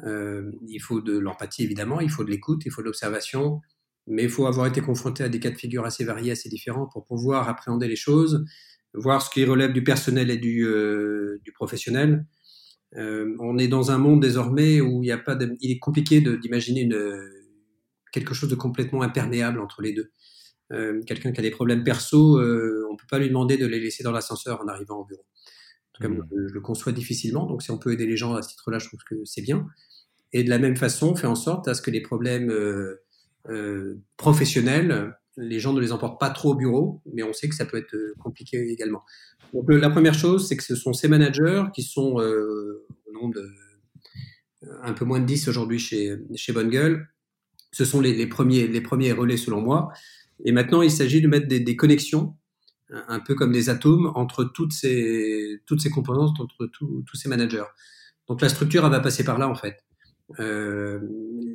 Euh, 0.04 0.50
il 0.66 0.80
faut 0.80 1.00
de 1.00 1.16
l'empathie, 1.16 1.62
évidemment, 1.62 2.00
il 2.00 2.10
faut 2.10 2.24
de 2.24 2.30
l'écoute, 2.30 2.62
il 2.66 2.72
faut 2.72 2.82
de 2.82 2.86
l'observation, 2.86 3.60
mais 4.08 4.24
il 4.24 4.28
faut 4.28 4.46
avoir 4.46 4.66
été 4.66 4.80
confronté 4.80 5.22
à 5.22 5.28
des 5.28 5.38
cas 5.38 5.50
de 5.50 5.56
figure 5.56 5.84
assez 5.84 6.04
variés, 6.04 6.32
assez 6.32 6.48
différents 6.48 6.88
pour 6.92 7.06
pouvoir 7.06 7.48
appréhender 7.48 7.86
les 7.86 7.96
choses, 7.96 8.44
voir 8.92 9.22
ce 9.22 9.30
qui 9.30 9.44
relève 9.44 9.72
du 9.72 9.84
personnel 9.84 10.30
et 10.30 10.36
du, 10.36 10.68
professionnel. 11.54 12.26
on 12.96 13.56
est 13.56 13.68
dans 13.68 13.92
un 13.92 13.98
monde 13.98 14.20
désormais 14.20 14.80
où 14.80 15.04
il, 15.04 15.10
est 15.10 15.78
compliqué 15.78 16.20
d'imaginer 16.20 16.88
quelque 18.12 18.34
chose 18.34 18.50
de 18.50 18.56
complètement 18.56 19.02
imperméable 19.02 19.60
entre 19.60 19.80
les 19.80 19.92
deux. 19.92 20.10
Euh, 20.72 21.02
quelqu'un 21.06 21.32
qui 21.32 21.40
a 21.40 21.42
des 21.42 21.50
problèmes 21.50 21.84
perso, 21.84 22.38
euh, 22.38 22.86
on 22.90 22.96
peut 22.96 23.06
pas 23.10 23.18
lui 23.18 23.28
demander 23.28 23.56
de 23.56 23.66
les 23.66 23.80
laisser 23.80 24.02
dans 24.02 24.12
l'ascenseur 24.12 24.60
en 24.62 24.68
arrivant 24.68 24.98
au 25.00 25.04
bureau. 25.04 25.22
En 25.22 25.92
tout 25.92 26.02
cas, 26.02 26.08
mmh. 26.08 26.28
je, 26.30 26.54
le 26.54 26.60
conçois 26.60 26.92
difficilement. 26.92 27.46
Donc, 27.46 27.62
si 27.62 27.70
on 27.70 27.78
peut 27.78 27.92
aider 27.92 28.06
les 28.06 28.16
gens 28.16 28.34
à 28.34 28.42
ce 28.42 28.48
titre-là, 28.48 28.78
je 28.78 28.88
trouve 28.88 29.00
que 29.08 29.16
c'est 29.24 29.42
bien. 29.42 29.66
Et 30.32 30.42
de 30.42 30.50
la 30.50 30.58
même 30.58 30.76
façon, 30.76 31.14
fait 31.14 31.26
en 31.26 31.34
sorte 31.34 31.68
à 31.68 31.74
ce 31.74 31.82
que 31.82 31.90
les 31.90 32.00
problèmes 32.00 32.50
euh, 32.50 34.00
professionnels, 34.16 35.14
les 35.36 35.60
gens 35.60 35.72
ne 35.72 35.80
les 35.80 35.92
emportent 35.92 36.18
pas 36.18 36.30
trop 36.30 36.52
au 36.52 36.54
bureau, 36.54 37.02
mais 37.12 37.22
on 37.22 37.32
sait 37.32 37.48
que 37.48 37.54
ça 37.54 37.66
peut 37.66 37.76
être 37.76 37.96
compliqué 38.18 38.58
également. 38.70 39.04
Donc, 39.52 39.70
la 39.70 39.90
première 39.90 40.14
chose, 40.14 40.48
c'est 40.48 40.56
que 40.56 40.64
ce 40.64 40.74
sont 40.74 40.92
ces 40.92 41.08
managers 41.08 41.64
qui 41.74 41.82
sont 41.82 42.16
au 42.16 43.12
nombre 43.12 43.34
de 43.34 43.48
un 44.82 44.94
peu 44.94 45.04
moins 45.04 45.20
de 45.20 45.26
10 45.26 45.48
aujourd'hui 45.48 45.78
chez, 45.78 46.16
chez 46.34 46.52
Bonne 46.52 46.70
Gueule. 46.70 47.06
Ce 47.72 47.84
sont 47.84 48.00
les, 48.00 48.14
les, 48.14 48.26
premiers, 48.26 48.66
les 48.66 48.80
premiers 48.80 49.12
relais 49.12 49.36
selon 49.36 49.60
moi. 49.60 49.92
Et 50.44 50.52
maintenant, 50.52 50.82
il 50.82 50.90
s'agit 50.90 51.20
de 51.20 51.28
mettre 51.28 51.46
des, 51.46 51.76
connexions, 51.76 52.36
un 52.90 53.20
peu 53.20 53.34
comme 53.34 53.52
des 53.52 53.70
atomes, 53.70 54.12
entre 54.14 54.44
toutes 54.44 54.72
ces, 54.72 55.60
toutes 55.66 55.80
ces 55.80 55.90
composantes, 55.90 56.40
entre 56.40 56.66
tous 56.66 57.16
ces 57.16 57.28
managers. 57.28 57.64
Donc 58.28 58.40
la 58.40 58.48
structure, 58.48 58.84
elle 58.84 58.90
va 58.90 59.00
passer 59.00 59.24
par 59.24 59.38
là, 59.38 59.48
en 59.48 59.54
fait. 59.54 59.84
Euh, 60.40 61.00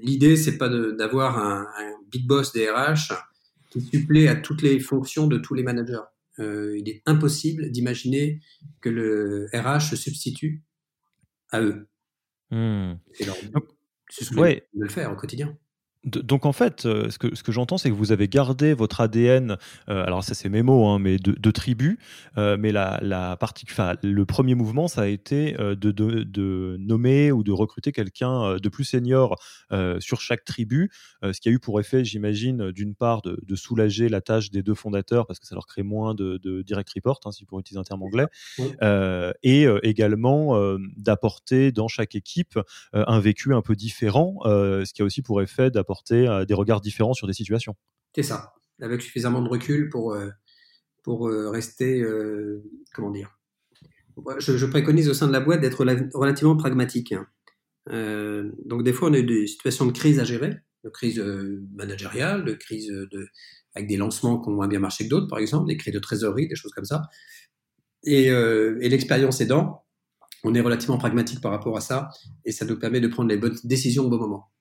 L'idée, 0.02 0.38
c'est 0.38 0.58
pas 0.58 0.70
d'avoir 0.70 1.38
un, 1.38 1.68
big 2.10 2.26
boss 2.26 2.54
des 2.54 2.70
RH 2.70 3.14
qui 3.70 3.82
supplée 3.82 4.28
à 4.28 4.36
toutes 4.36 4.64
les 4.64 4.80
fonctions 4.80 5.28
de 5.28 5.38
tous 5.38 5.54
les 5.54 5.62
managers. 5.62 6.02
Euh, 6.40 6.76
il 6.78 6.90
est 6.90 7.04
impossible 7.06 7.70
d'imaginer 7.70 8.42
que 8.82 8.90
le 8.90 9.48
RH 9.54 9.92
se 9.92 9.96
substitue 9.96 10.64
à 11.52 11.62
eux. 11.62 11.88
Mmh. 12.50 12.94
C'est 14.10 14.24
ce 14.24 14.32
que 14.32 14.40
de 14.40 14.62
le 14.74 14.90
faire 14.90 15.12
au 15.12 15.16
quotidien 15.16 15.56
donc 16.06 16.46
en 16.46 16.54
fait, 16.54 16.86
euh, 16.86 17.10
ce 17.10 17.18
que, 17.18 17.36
ce 17.36 17.44
que 17.44 17.52
j'entends, 17.52 17.78
c'est 17.78 17.90
que 17.90 17.96
vous 17.96 18.14
avez 18.14 18.30
gardé 18.30 18.74
votre 18.74 19.02
ADN, 19.02 19.58
euh, 19.90 20.06
alors 20.06 20.24
ça 20.24 20.34
c'est 20.34 20.48
mes 20.48 20.64
mots, 20.64 20.88
hein, 20.88 20.98
mais 20.98 21.18
de, 21.18 21.52
tribu, 21.52 22.00
euh, 22.38 22.56
mais 22.58 22.72
la, 22.72 23.00
la 23.02 23.36
partie, 23.36 23.66
le 24.02 24.26
premier 24.26 24.56
mouvement, 24.56 24.88
ça 24.88 25.02
a 25.02 25.08
été 25.08 25.54
de, 25.54 25.92
de, 25.92 26.78
nommer 26.80 27.32
ou 27.34 27.44
de 27.44 27.52
recruter 27.52 27.92
quelqu'un 27.92 28.56
de 28.56 28.70
plus 28.70 28.86
senior 28.86 29.42
sur 30.00 30.22
chaque 30.22 30.46
tribu, 30.46 30.90
ce 31.22 31.40
qui 31.40 31.50
a 31.50 31.52
eu 31.52 31.60
pour 31.60 31.80
effet, 31.80 32.06
j'imagine, 32.06 32.72
d'une 32.72 32.96
part 32.96 33.22
de, 33.22 33.56
soulager 33.56 34.08
la 34.08 34.22
tâche 34.22 34.52
des 34.52 34.64
deux 34.64 34.76
fondateurs, 34.76 35.28
parce 35.28 35.40
que 35.40 35.48
ça 35.48 35.56
leur 35.56 35.68
crée 35.68 35.84
moins 35.84 36.14
de, 36.16 36.62
direct 36.62 36.90
report, 36.96 37.20
hein, 37.26 37.32
si 37.32 37.46
pour 37.46 37.60
utiliser 37.60 37.80
un 37.80 37.84
terme 37.84 38.04
anglais, 38.04 38.28
et 39.44 39.66
également 39.84 40.58
d'apporter 40.96 41.72
dans 41.72 41.88
chaque 41.88 42.16
équipe 42.16 42.60
un 42.94 43.20
vécu 43.20 43.54
un 43.54 43.62
peu 43.62 43.76
différent, 43.76 44.40
ce 44.46 44.94
qui 44.94 45.02
a 45.02 45.06
aussi 45.06 45.22
pour 45.22 45.42
effet 45.42 45.72
d'apporter 45.72 45.89
apporter 45.90 46.28
euh, 46.28 46.46
des 46.46 46.54
regards 46.54 46.82
différents 46.82 47.14
sur 47.14 47.26
des 47.26 47.34
situations. 47.34 47.76
C'est 48.16 48.24
ça, 48.24 48.54
avec 48.80 49.02
suffisamment 49.02 49.42
de 49.42 49.50
recul 49.50 49.90
pour, 49.90 50.14
euh, 50.14 50.30
pour 51.04 51.28
euh, 51.28 51.50
rester, 51.50 52.04
comment 52.94 53.10
dire, 53.10 53.36
je, 54.38 54.66
préconise 54.66 55.10
au 55.10 55.14
sein 55.14 55.28
de 55.28 55.32
la 55.32 55.40
boîte 55.40 55.62
d'être 55.62 55.84
relativement 56.14 56.58
pragmatique. 56.58 57.14
Hein. 57.14 57.26
donc 58.66 58.84
des 58.84 58.94
fois, 58.94 59.10
on 59.10 59.14
a 59.14 59.20
eu 59.20 59.24
des 59.24 59.48
situations 59.48 59.86
de 59.86 59.92
crise 59.92 60.20
à 60.20 60.24
gérer, 60.24 60.58
de 60.84 60.90
crise 60.90 61.20
managériale, 61.74 62.46
de 62.46 62.54
crise 62.54 62.92
avec 63.76 63.88
des 63.88 63.98
lancements 63.98 64.40
qui 64.42 64.50
ont 64.50 64.54
moins 64.54 64.68
bien 64.68 64.80
marché 64.80 65.06
que 65.06 65.10
d'autres, 65.10 65.28
par 65.28 65.40
exemple, 65.40 65.68
des 65.68 65.78
crises 65.78 65.94
de 65.94 66.00
trésorerie, 66.00 66.48
des 66.48 66.56
choses 66.56 66.72
comme 66.74 66.86
ça. 66.86 67.04
Et 68.04 68.30
l'expérience 68.90 69.42
aidant, 69.42 69.86
on 70.44 70.54
est 70.54 70.62
relativement 70.62 70.98
pragmatique 70.98 71.42
par 71.42 71.52
rapport 71.52 71.78
à 71.78 71.82
ça, 71.82 72.10
et 72.46 72.52
ça 72.52 72.66
nous 72.66 72.78
permet 72.78 73.00
de 73.00 73.08
prendre 73.08 73.30
les 73.30 73.38
bonnes 73.38 73.58
décisions 73.64 74.06
au 74.06 74.10
bon 74.10 74.18
moment. 74.18 74.52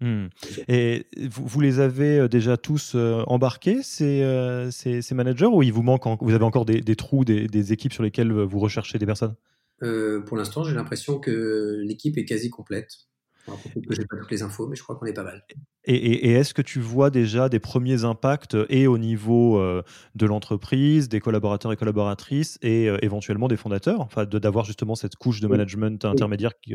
Hmm. 0.00 0.28
Et 0.68 1.06
vous, 1.30 1.60
les 1.60 1.78
avez 1.78 2.20
euh, 2.20 2.28
déjà 2.28 2.56
tous 2.56 2.92
euh, 2.94 3.22
embarqués, 3.26 3.80
euh, 4.00 4.70
ces, 4.70 5.02
ces, 5.02 5.14
managers, 5.14 5.46
ou 5.46 5.62
il 5.62 5.72
vous 5.72 5.82
manque, 5.82 6.04
vous 6.22 6.32
avez 6.32 6.44
encore 6.44 6.64
des, 6.64 6.96
trous, 6.96 7.24
des, 7.24 7.72
équipes 7.72 7.92
sur 7.92 8.02
lesquelles 8.02 8.32
vous 8.32 8.58
recherchez 8.58 8.98
des 8.98 9.06
personnes? 9.06 9.34
Pour 9.80 10.36
l'instant, 10.36 10.64
j'ai 10.64 10.74
l'impression 10.74 11.18
que 11.18 11.82
l'équipe 11.82 12.16
est 12.18 12.24
quasi 12.24 12.50
complète. 12.50 13.08
que 13.46 13.94
j'ai 13.94 14.04
pas 14.04 14.16
toutes 14.16 14.30
les 14.30 14.42
infos, 14.42 14.66
mais 14.68 14.76
je 14.76 14.82
crois 14.82 14.96
qu'on 14.96 15.06
est 15.06 15.12
pas 15.12 15.22
mal. 15.22 15.44
Et, 15.84 16.32
est-ce 16.32 16.54
que 16.54 16.62
tu 16.62 16.80
vois 16.80 17.10
déjà 17.10 17.48
des 17.48 17.60
premiers 17.60 18.04
impacts 18.04 18.56
et 18.68 18.86
au 18.86 18.98
niveau 18.98 19.60
de 20.14 20.26
l'entreprise, 20.26 21.08
des 21.08 21.20
collaborateurs 21.20 21.72
et 21.72 21.76
collaboratrices, 21.76 22.58
et 22.62 22.86
éventuellement 23.02 23.48
des 23.48 23.56
fondateurs, 23.56 24.00
enfin 24.00 24.24
d'avoir 24.24 24.64
justement 24.64 24.94
cette 24.94 25.16
couche 25.16 25.40
de 25.40 25.46
management 25.46 26.04
intermédiaire 26.04 26.52
qui, 26.60 26.74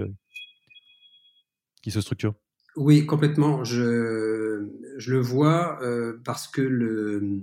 qui 1.82 1.92
se 1.92 2.02
structure? 2.02 2.34
Oui, 2.76 3.06
complètement. 3.06 3.64
Je, 3.64 4.68
le 5.08 5.20
vois 5.20 5.82
euh, 5.82 6.20
parce 6.24 6.48
que 6.48 6.62
le. 6.62 7.42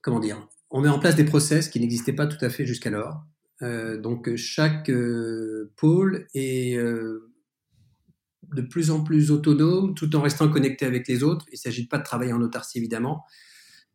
Comment 0.00 0.20
dire 0.20 0.48
On 0.70 0.80
met 0.80 0.88
en 0.88 0.98
place 0.98 1.16
des 1.16 1.24
process 1.24 1.68
qui 1.68 1.80
n'existaient 1.80 2.12
pas 2.12 2.26
tout 2.26 2.42
à 2.44 2.50
fait 2.50 2.66
jusqu'alors. 2.66 3.24
Euh, 3.62 4.00
donc, 4.00 4.34
chaque 4.36 4.88
euh, 4.90 5.72
pôle 5.76 6.26
est 6.34 6.76
de 6.76 8.60
plus 8.60 8.90
en 8.90 9.02
plus 9.02 9.30
autonome 9.30 9.94
tout 9.94 10.14
en 10.14 10.20
restant 10.20 10.48
connecté 10.48 10.84
avec 10.84 11.08
les 11.08 11.22
autres. 11.22 11.46
Il 11.48 11.54
ne 11.54 11.58
s'agit 11.58 11.86
pas 11.86 11.98
de 11.98 12.04
travailler 12.04 12.32
en 12.32 12.42
autarcie, 12.42 12.78
évidemment. 12.78 13.24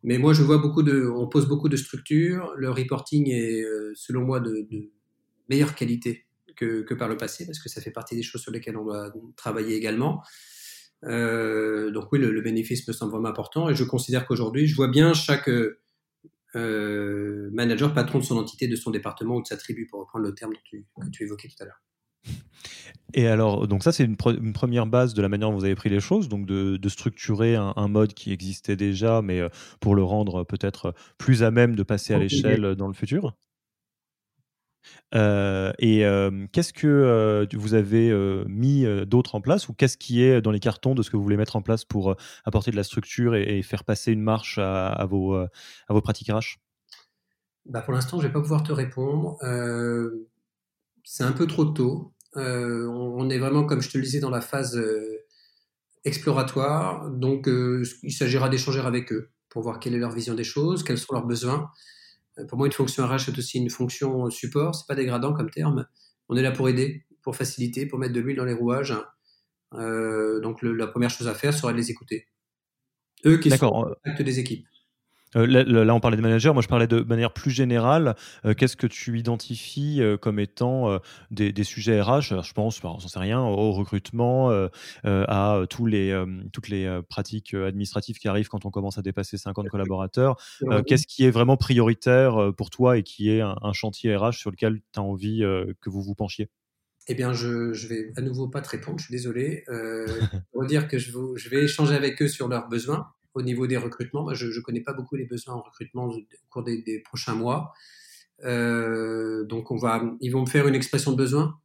Mais 0.04 0.18
moi, 0.18 0.34
je 0.34 0.44
vois 0.44 0.58
beaucoup 0.58 0.84
de. 0.84 1.08
On 1.08 1.28
pose 1.28 1.48
beaucoup 1.48 1.70
de 1.70 1.78
structures. 1.78 2.54
Le 2.58 2.70
reporting 2.70 3.30
est, 3.30 3.64
selon 3.96 4.26
moi, 4.26 4.42
de 4.42 4.68
meilleure 5.50 5.76
qualité 5.76 6.27
que, 6.58 6.94
par 6.94 7.08
le 7.08 7.18
passé, 7.18 7.46
parce 7.46 7.60
que 7.60 7.70
ça 7.70 7.82
fait 7.82 7.92
partie 7.92 8.16
des 8.16 8.24
choses 8.24 8.42
sur 8.42 8.52
lesquelles 8.52 8.78
on 8.78 8.84
doit 8.84 9.14
travailler 9.36 9.76
également. 9.76 10.24
Euh, 11.06 11.92
donc 11.92 12.12
oui, 12.12 12.20
le, 12.20 12.42
bénéfice 12.42 12.88
me 12.88 12.94
semble 12.94 13.12
vraiment 13.12 13.30
important 13.30 13.70
et 13.70 13.76
je 13.76 13.84
considère 13.84 14.26
qu'aujourd'hui, 14.26 14.68
je 14.68 14.76
vois 14.76 14.88
bien 14.88 15.14
chaque 15.14 15.50
euh, 16.56 17.50
manager 17.54 17.94
patron 17.94 18.20
de 18.20 18.24
son 18.24 18.38
entité, 18.38 18.68
de 18.68 18.76
son 18.76 18.92
département 18.92 19.36
ou 19.36 19.42
de 19.42 19.48
sa 19.48 19.58
tribu, 19.58 19.88
pour 19.88 20.00
reprendre 20.00 20.26
le 20.26 20.34
terme 20.34 20.54
que 20.54 21.10
tu 21.12 21.24
évoquais 21.24 21.48
tout 21.48 21.64
à 21.64 21.66
l'heure. 21.66 21.82
Et 23.14 23.28
alors, 23.28 23.68
donc 23.68 23.84
ça, 23.84 23.92
c'est 23.92 24.04
une, 24.04 24.18
première 24.18 24.86
base 24.86 25.14
de 25.14 25.22
la 25.22 25.30
manière 25.30 25.50
dont 25.50 25.56
vous 25.56 25.64
avez 25.64 25.76
pris 25.76 25.90
les 25.90 26.02
choses, 26.02 26.28
donc 26.28 26.46
de, 26.46 26.90
structurer 26.90 27.56
un, 27.56 27.88
mode 27.88 28.14
qui 28.14 28.34
existait 28.34 28.76
déjà, 28.76 29.22
mais 29.22 29.40
euh, 29.40 29.50
pour 29.80 29.96
le 29.96 30.04
rendre 30.04 30.44
peut-être 30.44 30.94
plus 31.18 31.44
à 31.44 31.52
même 31.52 31.76
de 31.76 31.84
passer 31.84 32.14
à 32.14 32.20
l'échelle 32.20 32.76
dans 32.76 32.88
le 32.88 32.94
futur? 32.94 33.34
Euh, 35.16 35.72
et 35.80 36.04
qu'est-ce 36.52 36.74
que 36.74 37.48
vous 37.56 37.74
avez 37.74 38.12
mis 38.48 38.86
d'autre 39.06 39.36
en 39.36 39.42
place 39.42 39.70
ou 39.70 39.74
qu'est-ce 39.74 39.98
qui 39.98 40.24
est 40.24 40.42
dans 40.42 40.52
les 40.52 40.60
cartons 40.60 40.96
de 40.96 41.02
ce 41.02 41.10
que 41.10 41.18
vous 41.18 41.24
voulez 41.24 41.38
mettre 41.38 41.56
en 41.56 41.62
place 41.62 41.86
pour 41.86 42.16
apporter 42.46 42.72
de 42.72 42.76
la 42.76 42.84
structure 42.84 43.36
et, 43.36 43.62
faire 43.62 43.84
passer 43.84 44.12
une 44.12 44.22
marche 44.22 44.58
à, 44.58 45.06
vos, 45.10 45.38
pratiques 46.02 46.32
RH? 46.32 46.58
Bah 47.66 47.82
Pour 47.82 47.94
l'instant, 47.94 48.18
je 48.18 48.24
ne 48.24 48.28
vais 48.28 48.34
pas 48.34 48.42
pouvoir 48.42 48.64
te 48.64 48.72
répondre. 48.72 49.38
c'est 51.04 51.24
un 51.24 51.34
peu 51.34 51.48
trop 51.48 51.66
tôt. 51.66 52.14
On, 52.36 53.30
est 53.30 53.40
vraiment, 53.40 53.66
comme 53.66 53.82
je 53.82 53.90
te 53.90 53.98
le 53.98 54.04
disais, 54.04 54.20
dans 54.20 54.30
la 54.30 54.42
phase 54.42 54.80
exploratoire. 56.04 57.10
Donc, 57.10 57.48
il 57.48 58.12
s'agira 58.12 58.50
d'échanger 58.50 58.82
avec 58.82 59.12
eux 59.12 59.32
pour 59.50 59.64
voir 59.64 59.80
quelle 59.80 59.96
est 59.96 60.00
leur 60.00 60.12
vision 60.12 60.34
des 60.34 60.44
choses, 60.44 60.84
quels 60.84 60.98
sont 60.98 61.14
leurs 61.14 61.26
besoins. 61.26 61.72
Euh, 62.38 62.46
pour 62.46 62.58
moi, 62.58 62.68
une 62.68 62.74
fonction 62.74 63.06
RH 63.06 63.30
est 63.30 63.38
aussi 63.38 63.58
une 63.58 63.70
fonction 63.70 64.30
support. 64.30 64.76
C'est 64.76 64.88
pas 64.88 64.96
dégradant 64.96 65.34
comme 65.34 65.50
terme. 65.50 65.88
On 66.30 66.36
est 66.36 66.42
là 66.42 66.52
pour 66.52 66.70
aider, 66.70 67.06
pour 67.22 67.36
faciliter, 67.36 67.86
pour 67.86 68.00
mettre 68.00 68.14
de 68.14 68.20
l'huile 68.20 68.38
dans 68.38 68.46
les 68.46 68.54
rouages. 68.54 68.94
Euh, 69.74 70.40
donc, 70.40 70.62
la 70.62 70.88
première 70.88 71.10
chose 71.10 71.28
à 71.28 71.34
faire 71.34 71.54
serait 71.54 71.74
de 71.74 71.78
les 71.78 71.92
écouter. 71.92 72.28
Eux 73.26 73.38
qui 73.38 73.50
sont 73.50 73.96
acte 74.04 74.22
des 74.22 74.40
équipes. 74.40 74.68
Euh, 75.36 75.46
là, 75.46 75.94
on 75.94 76.00
parlait 76.00 76.18
de 76.18 76.22
manager, 76.22 76.54
moi 76.54 76.64
je 76.64 76.68
parlais 76.68 76.88
de 76.88 77.02
manière 77.02 77.34
plus 77.34 77.52
générale. 77.52 78.16
Euh, 78.46 78.54
qu'est-ce 78.54 78.78
que 78.78 78.88
tu 78.88 79.20
identifies 79.20 80.02
euh, 80.02 80.18
comme 80.18 80.40
étant 80.40 81.00
des, 81.32 81.64
sujets 81.64 82.02
RH 82.02 82.42
Je 82.44 82.54
pense, 82.54 82.80
j'en 82.82 83.00
sais 83.00 83.20
rien, 83.20 83.42
au 83.42 83.72
recrutement, 83.72 84.52
à 85.04 85.62
tous 85.70 85.86
les, 85.86 86.26
toutes 86.54 86.70
les 86.70 87.02
pratiques 87.10 87.54
administratives 87.54 88.18
qui 88.18 88.28
arrivent 88.28 88.48
quand 88.48 88.66
on 88.66 88.72
commence 88.72 88.98
à 88.98 89.02
dépasser 89.02 89.38
50 89.38 89.68
collaborateurs. 89.70 90.38
Qu'est-ce 90.86 91.08
qui 91.08 91.26
est 91.26 91.32
vraiment 91.32 91.58
prioritaire 91.58 92.52
pour 92.56 92.70
toi 92.70 92.98
et 92.98 93.04
qui 93.04 93.30
est 93.30 93.42
un, 93.42 93.74
chantier 93.74 94.16
RH 94.16 94.34
sur 94.34 94.52
lequel 94.52 94.80
tu 94.94 95.00
as 95.00 95.04
envie 95.04 95.40
que 95.82 95.90
vous 95.90 96.02
vous 96.02 96.16
penchiez? 96.16 96.50
Eh 97.10 97.16
bien, 97.16 97.32
je, 97.32 97.48
ne 97.48 97.88
vais 97.88 98.12
à 98.18 98.22
nouveau 98.22 98.50
pas 98.50 98.62
te 98.62 98.70
répondre, 98.70 99.00
je 99.00 99.06
suis 99.06 99.14
désolé. 99.14 99.64
Euh, 99.70 100.06
pour 100.52 100.66
dire 100.66 100.88
que 100.88 100.98
je, 100.98 101.12
je 101.36 101.50
vais 101.50 101.64
échanger 101.64 101.96
avec 101.96 102.22
eux 102.22 102.28
sur 102.28 102.50
leurs 102.50 102.68
besoins 102.68 103.08
au 103.34 103.42
niveau 103.42 103.68
des 103.68 103.78
recrutements. 103.78 104.34
je 104.34 104.48
ne 104.48 104.62
connais 104.62 104.82
pas 104.82 104.94
beaucoup 104.94 105.16
les 105.16 105.26
besoins 105.26 105.56
en 105.56 105.62
recrutement 105.62 106.08
au 106.08 106.22
cours 106.50 106.64
des, 106.64 107.02
prochains 107.06 107.36
mois. 107.36 107.74
Euh, 108.44 109.46
donc, 109.46 109.72
on 109.72 109.78
va, 109.78 110.04
ils 110.22 110.32
vont 110.32 110.42
me 110.42 110.48
faire 110.48 110.68
une 110.68 110.76
expression 110.76 111.12
de 111.12 111.18
besoin. 111.18 111.60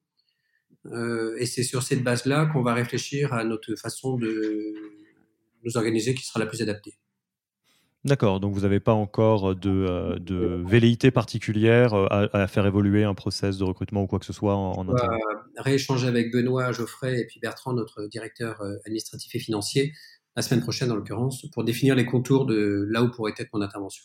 Euh, 0.87 1.37
et 1.39 1.47
c'est 1.47 1.63
sur 1.63 1.83
cette 1.83 2.03
base-là 2.03 2.47
qu'on 2.47 2.63
va 2.63 2.75
réfléchir 2.75 3.33
à 3.33 3.45
notre 3.45 3.75
façon 3.77 4.17
de 4.17 4.75
nous 5.65 5.77
organiser 5.77 6.15
qui 6.15 6.25
sera 6.25 6.41
la 6.41 6.47
plus 6.47 6.61
adaptée. 6.61 6.99
D'accord, 8.05 8.41
donc 8.41 8.53
vous 8.53 8.63
n'avez 8.63 8.81
pas 8.81 8.93
encore 8.93 9.55
de, 9.55 9.71
euh, 9.71 10.19
de, 10.19 10.61
velléité 10.67 11.13
particulière 11.13 11.95
à, 11.95 12.49
faire 12.49 12.67
évoluer 12.67 13.05
un 13.05 13.15
process 13.15 13.59
de 13.59 13.65
recrutement 13.65 14.03
ou 14.03 14.07
quoi 14.09 14.19
que 14.19 14.25
ce 14.25 14.33
soit 14.33 14.57
en, 14.57 14.73
en 14.73 14.89
On 14.89 14.93
va 14.93 15.09
rééchanger 15.59 16.09
avec 16.09 16.33
Benoît, 16.33 16.73
Geoffrey 16.73 17.21
et 17.21 17.27
puis 17.27 17.39
Bertrand, 17.39 17.75
notre 17.75 18.09
directeur 18.09 18.61
administratif 18.85 19.37
et 19.37 19.39
financier, 19.39 19.93
la 20.37 20.43
semaine 20.43 20.63
prochaine 20.63 20.91
en 20.91 20.95
l'occurrence, 20.95 21.47
pour 21.53 21.65
définir 21.65 21.95
les 21.95 22.07
contours 22.07 22.47
de 22.47 22.87
là 22.91 23.03
où 23.03 23.11
pourrait 23.11 23.35
être 23.39 23.51
mon 23.53 23.61
intervention. 23.61 24.05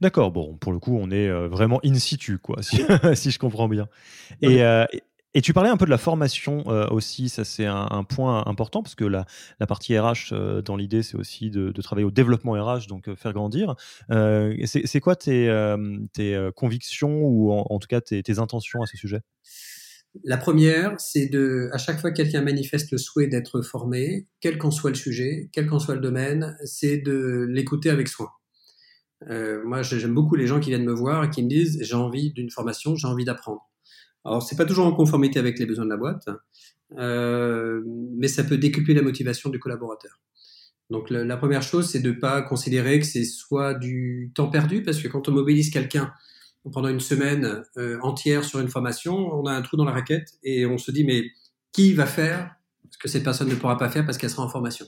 D'accord, 0.00 0.30
bon, 0.30 0.56
pour 0.56 0.72
le 0.72 0.78
coup, 0.78 0.96
on 1.00 1.10
est 1.10 1.28
euh, 1.28 1.48
vraiment 1.48 1.80
in 1.84 1.94
situ, 1.94 2.38
quoi, 2.38 2.62
si, 2.62 2.76
je 3.30 3.38
comprends 3.38 3.68
bien. 3.68 3.88
Euh, 4.44 4.86
et, 5.32 5.42
tu 5.42 5.52
parlais 5.52 5.70
un 5.70 5.76
peu 5.76 5.84
de 5.84 5.90
la 5.90 5.98
formation 5.98 6.64
euh, 6.66 6.88
aussi, 6.88 7.28
ça 7.28 7.44
c'est 7.44 7.66
un, 7.66 8.04
point 8.04 8.44
important, 8.46 8.82
parce 8.82 8.96
que 8.96 9.04
la, 9.04 9.26
la 9.60 9.66
partie 9.66 9.96
RH, 9.98 10.34
dans 10.64 10.76
l'idée, 10.76 11.02
c'est 11.02 11.16
aussi 11.16 11.50
de, 11.50 11.70
travailler 11.82 12.04
au 12.04 12.10
développement 12.10 12.52
RH, 12.52 12.88
donc 12.88 13.14
faire 13.14 13.32
grandir. 13.32 13.76
c'est 14.08 15.00
quoi 15.00 15.16
tes, 15.16 15.74
tes 16.12 16.50
convictions 16.56 17.20
ou 17.22 17.52
en, 17.52 17.78
tout 17.78 17.88
cas 17.88 18.00
tes, 18.00 18.22
tes 18.22 18.38
intentions 18.38 18.82
à 18.82 18.86
ce 18.86 18.96
sujet? 18.96 19.20
La 20.24 20.36
première, 20.36 20.98
c'est 20.98 21.26
de, 21.26 21.68
à 21.72 21.78
chaque 21.78 22.00
fois 22.00 22.10
que 22.10 22.16
quelqu'un 22.16 22.42
manifeste 22.42 22.90
le 22.90 22.98
souhait 22.98 23.28
d'être 23.28 23.62
formé, 23.62 24.26
quel 24.40 24.58
qu'en 24.58 24.70
soit 24.70 24.90
le 24.90 24.96
sujet, 24.96 25.48
quel 25.52 25.66
qu'en 25.66 25.78
soit 25.78 25.94
le 25.94 26.00
domaine, 26.00 26.56
c'est 26.64 26.98
de 26.98 27.46
l'écouter 27.48 27.90
avec 27.90 28.08
soin. 28.08 28.28
Euh, 29.28 29.62
moi, 29.64 29.82
j'aime 29.82 30.14
beaucoup 30.14 30.34
les 30.34 30.46
gens 30.46 30.60
qui 30.60 30.70
viennent 30.70 30.84
me 30.84 30.94
voir 30.94 31.24
et 31.24 31.30
qui 31.30 31.42
me 31.42 31.48
disent 31.48 31.78
j'ai 31.82 31.94
envie 31.94 32.32
d'une 32.32 32.50
formation, 32.50 32.96
j'ai 32.96 33.06
envie 33.06 33.24
d'apprendre. 33.24 33.70
Alors, 34.24 34.42
c'est 34.42 34.56
pas 34.56 34.64
toujours 34.64 34.86
en 34.86 34.92
conformité 34.92 35.38
avec 35.38 35.58
les 35.58 35.66
besoins 35.66 35.84
de 35.84 35.90
la 35.90 35.96
boîte, 35.96 36.28
euh, 36.98 37.82
mais 38.16 38.28
ça 38.28 38.44
peut 38.44 38.58
décupler 38.58 38.94
la 38.94 39.02
motivation 39.02 39.48
du 39.48 39.58
collaborateur. 39.58 40.20
Donc, 40.90 41.08
la, 41.08 41.36
première 41.36 41.62
chose, 41.62 41.88
c'est 41.88 42.00
de 42.00 42.10
pas 42.10 42.42
considérer 42.42 42.98
que 42.98 43.06
c'est 43.06 43.24
soit 43.24 43.74
du 43.74 44.32
temps 44.34 44.50
perdu, 44.50 44.82
parce 44.82 45.00
que 45.00 45.06
quand 45.06 45.28
on 45.28 45.32
mobilise 45.32 45.70
quelqu'un 45.70 46.12
pendant 46.72 46.88
une 46.88 47.00
semaine 47.00 47.62
entière 48.02 48.44
sur 48.44 48.60
une 48.60 48.68
formation, 48.68 49.16
on 49.16 49.46
a 49.46 49.52
un 49.52 49.62
trou 49.62 49.76
dans 49.76 49.84
la 49.84 49.92
raquette 49.92 50.38
et 50.42 50.66
on 50.66 50.78
se 50.78 50.90
dit 50.90 51.04
mais 51.04 51.24
qui 51.72 51.94
va 51.94 52.06
faire 52.06 52.54
ce 52.90 52.98
que 52.98 53.08
cette 53.08 53.24
personne 53.24 53.48
ne 53.48 53.54
pourra 53.54 53.78
pas 53.78 53.88
faire 53.88 54.04
parce 54.04 54.18
qu'elle 54.18 54.30
sera 54.30 54.42
en 54.42 54.48
formation? 54.48 54.86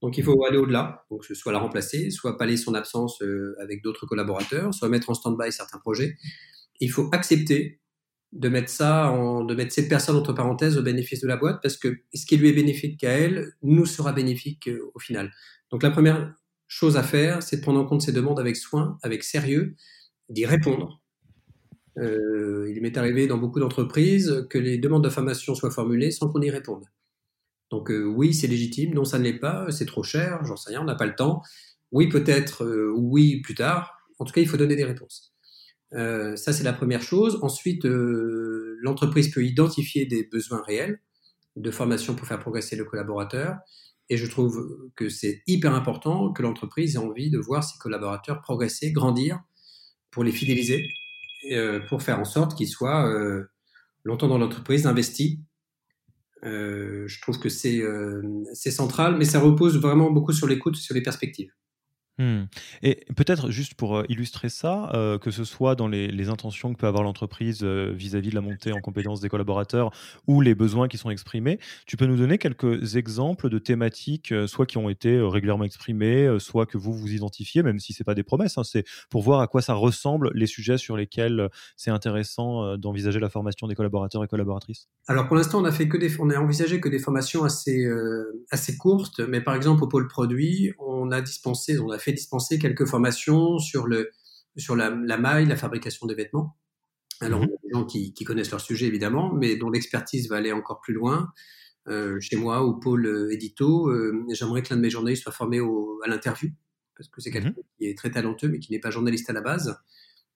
Donc 0.00 0.18
il 0.18 0.24
faut 0.24 0.44
aller 0.44 0.58
au-delà, 0.58 1.04
donc 1.10 1.24
soit 1.24 1.52
la 1.52 1.58
remplacer, 1.58 2.10
soit 2.10 2.36
pallier 2.36 2.56
son 2.56 2.74
absence 2.74 3.22
avec 3.60 3.82
d'autres 3.82 4.06
collaborateurs, 4.06 4.74
soit 4.74 4.88
mettre 4.88 5.10
en 5.10 5.14
stand-by 5.14 5.52
certains 5.52 5.78
projets. 5.78 6.16
Il 6.80 6.90
faut 6.90 7.08
accepter 7.12 7.80
de 8.32 8.48
mettre 8.48 8.70
ça, 8.70 9.14
de 9.46 9.54
mettre 9.54 9.72
cette 9.72 9.88
personne 9.88 10.16
entre 10.16 10.32
parenthèses 10.32 10.78
au 10.78 10.82
bénéfice 10.82 11.20
de 11.20 11.28
la 11.28 11.36
boîte, 11.36 11.60
parce 11.62 11.76
que 11.76 11.98
ce 12.14 12.24
qui 12.24 12.36
lui 12.38 12.48
est 12.48 12.54
bénéfique 12.54 13.04
à 13.04 13.10
elle 13.10 13.52
nous 13.62 13.84
sera 13.84 14.12
bénéfique 14.12 14.68
euh, 14.68 14.90
au 14.94 14.98
final. 14.98 15.30
Donc 15.70 15.82
la 15.82 15.90
première 15.90 16.34
chose 16.66 16.96
à 16.96 17.02
faire, 17.02 17.42
c'est 17.42 17.58
de 17.58 17.60
prendre 17.60 17.78
en 17.78 17.84
compte 17.84 18.00
ces 18.00 18.12
demandes 18.12 18.40
avec 18.40 18.56
soin, 18.56 18.98
avec 19.02 19.22
sérieux, 19.22 19.76
d'y 20.30 20.46
répondre. 20.46 21.01
Euh, 21.98 22.72
il 22.74 22.80
m'est 22.82 22.96
arrivé 22.96 23.26
dans 23.26 23.38
beaucoup 23.38 23.60
d'entreprises 23.60 24.46
que 24.48 24.58
les 24.58 24.78
demandes 24.78 25.04
de 25.04 25.10
formation 25.10 25.54
soient 25.54 25.70
formulées 25.70 26.10
sans 26.10 26.28
qu'on 26.28 26.40
y 26.40 26.50
réponde. 26.50 26.84
Donc 27.70 27.90
euh, 27.90 28.04
oui, 28.04 28.34
c'est 28.34 28.46
légitime, 28.46 28.94
non, 28.94 29.04
ça 29.04 29.18
ne 29.18 29.24
l'est 29.24 29.38
pas, 29.38 29.70
c'est 29.70 29.86
trop 29.86 30.02
cher, 30.02 30.44
j'en 30.44 30.56
sais 30.56 30.70
rien, 30.70 30.82
on 30.82 30.84
n'a 30.84 30.94
pas 30.94 31.06
le 31.06 31.14
temps. 31.14 31.42
Oui, 31.90 32.08
peut-être, 32.08 32.64
oui, 32.96 33.42
plus 33.42 33.54
tard. 33.54 33.98
En 34.18 34.24
tout 34.24 34.32
cas, 34.32 34.40
il 34.40 34.48
faut 34.48 34.56
donner 34.56 34.76
des 34.76 34.84
réponses. 34.84 35.32
Euh, 35.94 36.36
ça, 36.36 36.52
c'est 36.52 36.64
la 36.64 36.72
première 36.72 37.02
chose. 37.02 37.38
Ensuite, 37.42 37.84
euh, 37.84 38.76
l'entreprise 38.80 39.30
peut 39.30 39.44
identifier 39.44 40.06
des 40.06 40.24
besoins 40.24 40.62
réels 40.62 41.00
de 41.56 41.70
formation 41.70 42.14
pour 42.14 42.26
faire 42.26 42.38
progresser 42.38 42.76
le 42.76 42.84
collaborateur. 42.84 43.56
Et 44.08 44.16
je 44.16 44.26
trouve 44.26 44.90
que 44.96 45.08
c'est 45.08 45.42
hyper 45.46 45.74
important 45.74 46.32
que 46.32 46.42
l'entreprise 46.42 46.96
ait 46.96 46.98
envie 46.98 47.30
de 47.30 47.38
voir 47.38 47.62
ses 47.62 47.78
collaborateurs 47.78 48.40
progresser, 48.40 48.92
grandir, 48.92 49.40
pour 50.10 50.24
les 50.24 50.32
fidéliser, 50.32 50.84
euh, 50.84 51.01
pour 51.88 52.02
faire 52.02 52.20
en 52.20 52.24
sorte 52.24 52.56
qu'ils 52.56 52.68
soient 52.68 53.12
longtemps 54.04 54.28
dans 54.28 54.38
l'entreprise, 54.38 54.86
investis. 54.86 55.38
je 56.42 57.20
trouve 57.20 57.38
que 57.38 57.48
c'est 57.48 58.70
central, 58.70 59.16
mais 59.16 59.24
ça 59.24 59.40
repose 59.40 59.80
vraiment 59.80 60.10
beaucoup 60.10 60.32
sur 60.32 60.46
l'écoute, 60.46 60.76
sur 60.76 60.94
les 60.94 61.02
perspectives. 61.02 61.50
Mmh. 62.18 62.42
Et 62.82 63.06
peut-être 63.16 63.50
juste 63.50 63.74
pour 63.74 63.96
euh, 63.96 64.04
illustrer 64.10 64.50
ça, 64.50 64.90
euh, 64.92 65.18
que 65.18 65.30
ce 65.30 65.44
soit 65.44 65.74
dans 65.74 65.88
les, 65.88 66.28
intentions 66.28 66.72
que 66.72 66.78
peut 66.78 66.86
avoir 66.86 67.02
l'entreprise 67.02 67.60
euh, 67.62 67.90
vis-à-vis 67.92 68.30
de 68.30 68.34
la 68.34 68.40
montée 68.42 68.72
en 68.72 68.80
compétences 68.80 69.20
des 69.20 69.28
collaborateurs 69.28 69.90
ou 70.28 70.40
les 70.40 70.54
besoins 70.54 70.88
qui 70.88 70.98
sont 70.98 71.10
exprimés, 71.10 71.58
tu 71.86 71.96
peux 71.96 72.06
nous 72.06 72.16
donner 72.16 72.38
quelques 72.38 72.96
exemples 72.96 73.48
de 73.48 73.58
thématiques, 73.58 74.32
soit 74.46 74.66
qui 74.66 74.78
ont 74.78 74.88
été 74.88 75.20
régulièrement 75.20 75.64
exprimées, 75.64 76.36
soit 76.38 76.66
que 76.66 76.78
vous 76.78 76.92
vous 76.92 77.12
identifiez, 77.12 77.62
même 77.62 77.80
si 77.80 77.92
ce 77.92 78.02
n'est 78.02 78.04
pas 78.04 78.14
des 78.14 78.22
promesses, 78.22 78.56
hein, 78.56 78.62
c'est 78.62 78.84
pour 79.10 79.22
voir 79.22 79.40
à 79.40 79.48
quoi 79.48 79.62
ça 79.62 79.74
ressemble 79.74 80.30
les 80.34 80.46
sujets 80.46 80.78
sur 80.78 80.96
lesquels 80.96 81.48
c'est 81.76 81.90
intéressant 81.90 82.76
d'envisager 82.76 83.18
la 83.18 83.30
formation 83.30 83.66
des 83.66 83.74
collaborateurs 83.74 84.22
et 84.22 84.28
collaboratrices. 84.28 84.88
Alors 85.08 85.26
pour 85.26 85.36
l'instant, 85.36 85.60
on 85.60 85.64
a 85.64 85.72
fait 85.72 85.88
que 85.88 85.96
des, 85.96 86.20
on 86.20 86.30
a 86.30 86.38
envisagé 86.38 86.80
que 86.80 86.88
des 86.88 86.98
formations 86.98 87.42
assez 87.44 87.84
assez 88.50 88.76
courtes, 88.76 89.20
mais 89.20 89.40
par 89.40 89.54
exemple 89.54 89.82
au 89.84 89.88
pôle 89.88 90.06
produit, 90.06 90.72
on 90.78 90.91
a 91.10 91.20
dispensé, 91.20 91.78
on 91.78 91.90
a 91.90 91.98
fait 91.98 92.12
dispenser 92.12 92.58
quelques 92.58 92.86
formations 92.86 93.58
sur, 93.58 93.86
le, 93.86 94.10
sur 94.56 94.76
la, 94.76 94.90
maille, 94.90 95.46
la 95.46 95.56
fabrication 95.56 96.06
des 96.06 96.14
vêtements. 96.14 96.56
Alors, 97.20 97.42
mmh 97.42 97.48
des 97.62 97.70
gens 97.72 97.84
qui, 97.84 98.12
connaissent 98.24 98.50
leur 98.50 98.60
sujet, 98.60 98.86
évidemment, 98.86 99.32
mais 99.32 99.56
dont 99.56 99.70
l'expertise 99.70 100.28
va 100.28 100.36
aller 100.36 100.52
encore 100.52 100.80
plus 100.80 100.92
loin. 100.92 101.32
Euh, 101.88 102.20
chez 102.20 102.36
moi, 102.36 102.62
au 102.62 102.74
pôle 102.74 103.06
euh, 103.06 103.32
édito, 103.32 103.88
euh, 103.88 104.24
j'aimerais 104.30 104.62
que 104.62 104.70
l'un 104.70 104.76
de 104.76 104.82
mes 104.82 104.90
journalistes 104.90 105.22
soit 105.22 105.32
formé 105.32 105.58
à 105.58 106.08
l'interview, 106.08 106.50
parce 106.96 107.08
que 107.08 107.20
c'est 107.20 107.30
mmh 107.30 107.32
quelqu'un 107.32 107.54
qui 107.78 107.86
est 107.86 107.96
très 107.96 108.10
talentueux, 108.10 108.48
mais 108.48 108.58
qui 108.58 108.72
n'est 108.72 108.80
pas 108.80 108.90
journaliste 108.90 109.30
à 109.30 109.32
la 109.32 109.40
base. 109.40 109.78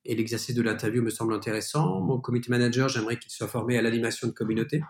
Et 0.05 0.14
l'exercice 0.14 0.55
de 0.55 0.62
l'interview 0.62 1.02
me 1.02 1.11
semble 1.11 1.35
intéressant. 1.35 2.00
Mon 2.00 2.20
comité 2.20 2.48
manager, 2.50 2.88
j'aimerais 2.88 3.18
qu'il 3.18 3.31
soit 3.31 3.48
formé 3.48 3.76
à 3.76 3.83
l'animation 3.83 4.29
de 4.29 4.33
communauté. 4.33 4.81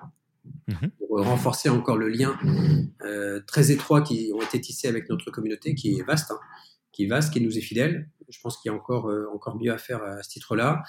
Mmh 0.69 0.87
pour 0.99 1.25
renforcer 1.25 1.69
encore 1.69 1.97
le 1.97 2.09
lien 2.09 2.37
très 3.47 3.71
étroit 3.71 4.03
qui 4.03 4.33
ont 4.35 4.43
été 4.43 4.61
tissés 4.61 4.89
avec 4.89 5.09
notre 5.09 5.31
communauté, 5.31 5.75
qui 5.75 5.99
est 5.99 6.03
vaste. 6.03 6.31
Hein 6.31 6.39
qui 6.97 7.05
est 7.05 7.09
vaste, 7.09 7.33
qui 7.33 7.43
nous 7.43 7.59
est 7.59 7.61
fidèle. 7.61 8.09
Je 8.29 8.41
pense 8.41 8.57
qu'il 8.57 8.71
y 8.71 8.75
a 8.75 8.77
encore, 8.77 9.11
euh, 9.11 9.27
encore 9.35 9.57
mieux 9.61 9.71
à 9.71 9.77
faire 9.77 10.03
à 10.03 10.23
ce 10.23 10.31
titre-là. 10.31 10.83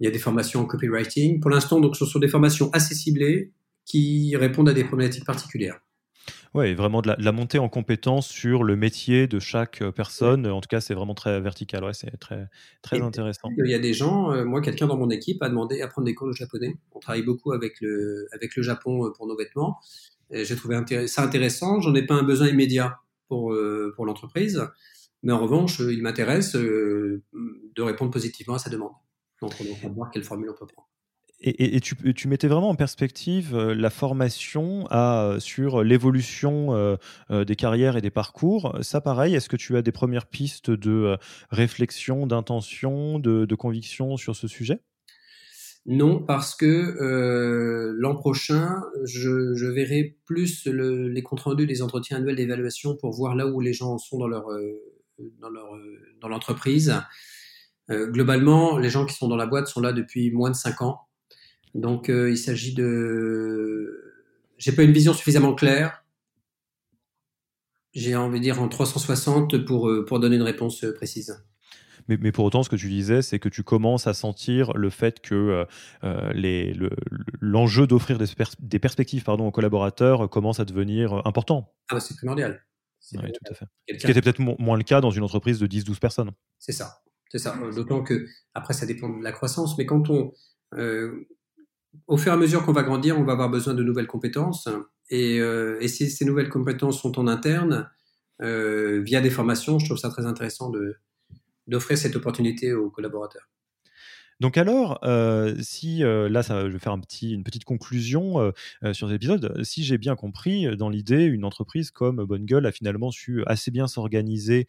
Il 0.00 0.04
y 0.04 0.08
a 0.08 0.10
des 0.10 0.18
formations 0.18 0.60
en 0.60 0.64
copywriting. 0.64 1.40
Pour 1.40 1.50
l'instant, 1.50 1.78
donc, 1.78 1.94
ce 1.94 2.06
sont 2.06 2.18
des 2.18 2.28
formations 2.28 2.70
assez 2.72 2.94
ciblées 2.94 3.52
qui 3.84 4.34
répondent 4.34 4.70
à 4.70 4.72
des 4.72 4.84
problématiques 4.84 5.26
particulières. 5.26 5.78
Oui, 6.54 6.74
vraiment 6.74 7.00
de 7.00 7.14
la, 7.16 7.32
montée 7.32 7.58
en 7.58 7.68
compétence 7.68 8.28
sur 8.28 8.62
le 8.62 8.76
métier 8.76 9.26
de 9.26 9.38
chaque 9.38 9.80
euh, 9.80 9.90
personne. 9.90 10.46
En 10.46 10.60
tout 10.60 10.68
cas, 10.68 10.80
c'est 10.80 10.92
vraiment 10.92 11.14
très 11.14 11.40
vertical. 11.40 11.82
Ouais, 11.82 11.94
c'est 11.94 12.14
très, 12.18 12.46
très 12.82 13.00
intéressant. 13.00 13.48
Il 13.56 13.70
y 13.70 13.74
a 13.74 13.78
des 13.78 13.94
gens, 13.94 14.32
euh, 14.32 14.44
moi, 14.44 14.60
quelqu'un 14.60 14.86
dans 14.86 14.98
mon 14.98 15.08
équipe 15.08 15.42
a 15.42 15.48
demandé 15.48 15.80
à 15.80 15.88
prendre 15.88 16.04
des 16.04 16.14
cours 16.14 16.28
de 16.28 16.34
japonais. 16.34 16.74
On 16.92 17.00
travaille 17.00 17.22
beaucoup 17.22 17.52
avec 17.52 17.80
le, 17.80 18.28
avec 18.32 18.54
le 18.56 18.62
Japon 18.62 19.10
pour 19.16 19.26
nos 19.26 19.36
vêtements. 19.36 19.78
J'ai 20.30 20.56
trouvé 20.56 20.78
ça 21.08 21.22
intéressant. 21.22 21.80
J'en 21.80 21.94
ai 21.94 22.06
pas 22.06 22.14
un 22.14 22.22
besoin 22.22 22.48
immédiat 22.48 22.98
pour, 23.28 23.54
pour 23.94 24.06
l'entreprise. 24.06 24.62
Mais 25.22 25.32
en 25.32 25.38
revanche, 25.38 25.80
euh, 25.80 25.92
il 25.92 26.02
m'intéresse 26.02 26.56
euh, 26.56 27.22
de 27.32 27.82
répondre 27.82 28.10
positivement 28.10 28.54
à 28.54 28.58
sa 28.58 28.70
demande. 28.70 28.92
Donc, 29.40 29.52
on 29.60 29.86
va 29.86 29.92
voir 29.92 30.10
quelle 30.10 30.24
formule 30.24 30.50
on 30.50 30.54
peut 30.54 30.66
prendre. 30.66 30.88
Et, 31.42 31.80
tu, 31.80 32.28
mettais 32.28 32.46
vraiment 32.46 32.70
en 32.70 32.74
perspective 32.76 33.54
euh, 33.54 33.74
la 33.74 33.90
formation 33.90 34.86
à, 34.90 35.36
sur 35.38 35.82
l'évolution 35.82 36.98
des 37.30 37.56
carrières 37.56 37.96
et 37.96 38.00
des 38.00 38.10
parcours. 38.10 38.78
Ça, 38.82 39.00
pareil, 39.00 39.34
est-ce 39.34 39.48
que 39.48 39.56
tu 39.56 39.76
as 39.76 39.82
des 39.82 39.92
premières 39.92 40.26
pistes 40.26 40.70
de 40.70 41.16
réflexion, 41.50 42.26
d'intention, 42.26 43.18
de, 43.18 43.54
conviction 43.54 44.16
sur 44.16 44.36
ce 44.36 44.46
sujet? 44.48 44.80
Non, 45.84 46.20
parce 46.22 46.54
que 46.54 47.92
l'an 47.98 48.14
prochain, 48.14 48.82
je, 49.04 49.66
verrai 49.66 50.16
plus 50.24 50.66
les 50.66 51.22
comptes 51.22 51.40
rendus 51.40 51.66
des 51.66 51.82
entretiens 51.82 52.18
annuels 52.18 52.36
d'évaluation 52.36 52.96
pour 52.96 53.12
voir 53.12 53.34
là 53.34 53.46
où 53.46 53.60
les 53.60 53.72
gens 53.72 53.98
sont 53.98 54.18
dans 54.18 54.28
leur, 54.28 54.46
dans, 56.20 56.28
l'entreprise. 56.28 56.94
Euh, 57.90 58.06
globalement, 58.06 58.78
les 58.78 58.90
gens 58.90 59.06
qui 59.06 59.14
sont 59.14 59.28
dans 59.28 59.36
la 59.36 59.46
boîte 59.46 59.66
sont 59.66 59.80
là 59.80 59.92
depuis 59.92 60.30
moins 60.30 60.50
de 60.50 60.56
5 60.56 60.82
ans. 60.82 61.00
Donc, 61.74 62.08
euh, 62.08 62.30
il 62.30 62.38
s'agit 62.38 62.74
de. 62.74 64.14
J'ai 64.58 64.72
pas 64.72 64.82
une 64.82 64.92
vision 64.92 65.14
suffisamment 65.14 65.54
claire. 65.54 66.04
J'ai 67.94 68.16
envie 68.16 68.38
de 68.38 68.44
dire 68.44 68.60
en 68.60 68.68
360 68.68 69.64
pour, 69.64 69.88
euh, 69.88 70.04
pour 70.04 70.20
donner 70.20 70.36
une 70.36 70.42
réponse 70.42 70.84
précise. 70.94 71.44
Mais, 72.08 72.16
mais, 72.16 72.32
pour 72.32 72.44
autant, 72.44 72.62
ce 72.62 72.68
que 72.68 72.76
tu 72.76 72.88
disais, 72.88 73.22
c'est 73.22 73.38
que 73.38 73.48
tu 73.48 73.62
commences 73.62 74.06
à 74.06 74.14
sentir 74.14 74.72
le 74.72 74.90
fait 74.90 75.20
que 75.20 75.66
l'enjeu 77.40 77.86
d'offrir 77.86 78.18
des, 78.18 78.26
des, 78.58 78.78
perspectives 78.78 79.22
pardon, 79.22 79.46
aux 79.46 79.52
collaborateurs 79.52 80.28
commence 80.28 80.58
à 80.58 80.64
devenir 80.64 81.26
important. 81.26 81.74
Ah 81.88 81.94
bah 81.94 82.00
c'est 82.00 82.16
primordial. 82.16 82.64
Oui, 83.14 83.32
tout 83.32 83.52
à 83.52 83.54
fait. 83.54 83.66
Ce 83.88 84.04
qui 84.04 84.10
était 84.10 84.22
peut-être 84.22 84.40
moins 84.40 84.76
le 84.76 84.84
cas 84.84 85.00
dans 85.00 85.10
une 85.10 85.22
entreprise 85.22 85.58
de 85.58 85.66
10-12 85.66 85.98
personnes. 85.98 86.30
C'est 86.58 86.72
ça. 86.72 87.02
C'est 87.30 87.38
ça. 87.38 87.56
D'autant 87.74 88.02
que, 88.02 88.26
après, 88.54 88.74
ça 88.74 88.86
dépend 88.86 89.08
de 89.08 89.22
la 89.22 89.32
croissance, 89.32 89.76
mais 89.78 89.86
quand 89.86 90.10
on. 90.10 90.32
Euh, 90.74 91.26
au 92.06 92.16
fur 92.16 92.32
et 92.32 92.34
à 92.34 92.38
mesure 92.38 92.64
qu'on 92.64 92.72
va 92.72 92.82
grandir, 92.82 93.18
on 93.18 93.24
va 93.24 93.32
avoir 93.32 93.50
besoin 93.50 93.74
de 93.74 93.82
nouvelles 93.82 94.06
compétences. 94.06 94.68
Et, 95.10 95.40
euh, 95.40 95.80
si 95.86 96.10
ces 96.10 96.24
nouvelles 96.24 96.48
compétences 96.48 97.00
sont 97.00 97.18
en 97.18 97.26
interne, 97.26 97.90
euh, 98.40 99.00
via 99.02 99.20
des 99.20 99.30
formations, 99.30 99.78
je 99.78 99.86
trouve 99.86 99.98
ça 99.98 100.10
très 100.10 100.26
intéressant 100.26 100.72
d'offrir 101.66 101.98
cette 101.98 102.16
opportunité 102.16 102.72
aux 102.72 102.90
collaborateurs. 102.90 103.48
Donc 104.42 104.58
alors, 104.58 104.98
euh, 105.04 105.54
si 105.60 106.02
euh, 106.02 106.28
là, 106.28 106.42
ça, 106.42 106.66
je 106.66 106.72
vais 106.72 106.80
faire 106.80 106.92
un 106.92 106.98
petit, 106.98 107.32
une 107.32 107.44
petite 107.44 107.62
conclusion 107.62 108.40
euh, 108.40 108.92
sur 108.92 109.06
cet 109.06 109.14
épisode. 109.14 109.62
Si 109.62 109.84
j'ai 109.84 109.98
bien 109.98 110.16
compris, 110.16 110.76
dans 110.76 110.88
l'idée, 110.88 111.22
une 111.26 111.44
entreprise 111.44 111.92
comme 111.92 112.24
Bonne 112.24 112.44
Gueule 112.44 112.66
a 112.66 112.72
finalement 112.72 113.12
su 113.12 113.44
assez 113.46 113.70
bien 113.70 113.86
s'organiser 113.86 114.66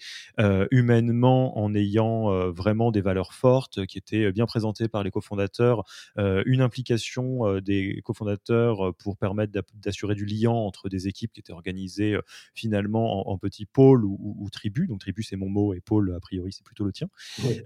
humainement 0.69 1.57
en 1.57 1.73
ayant 1.73 2.51
vraiment 2.51 2.91
des 2.91 3.01
valeurs 3.01 3.33
fortes 3.33 3.85
qui 3.87 3.97
étaient 3.97 4.31
bien 4.31 4.45
présentées 4.45 4.87
par 4.87 5.03
les 5.03 5.09
cofondateurs, 5.09 5.83
une 6.17 6.61
implication 6.61 7.59
des 7.59 8.01
cofondateurs 8.03 8.93
pour 8.95 9.17
permettre 9.17 9.53
d'assurer 9.73 10.13
du 10.13 10.25
lien 10.25 10.51
entre 10.51 10.89
des 10.89 11.07
équipes 11.07 11.33
qui 11.33 11.39
étaient 11.39 11.53
organisées 11.53 12.17
finalement 12.53 13.29
en, 13.29 13.37
petits 13.37 13.65
pôles 13.65 14.05
ou, 14.05 14.47
tribus. 14.51 14.87
Donc 14.87 14.99
tribu, 14.99 15.23
c'est 15.23 15.35
mon 15.35 15.49
mot 15.49 15.73
et 15.73 15.81
pôle, 15.81 16.13
a 16.15 16.19
priori, 16.19 16.51
c'est 16.51 16.63
plutôt 16.63 16.85
le 16.85 16.91
tien. 16.91 17.07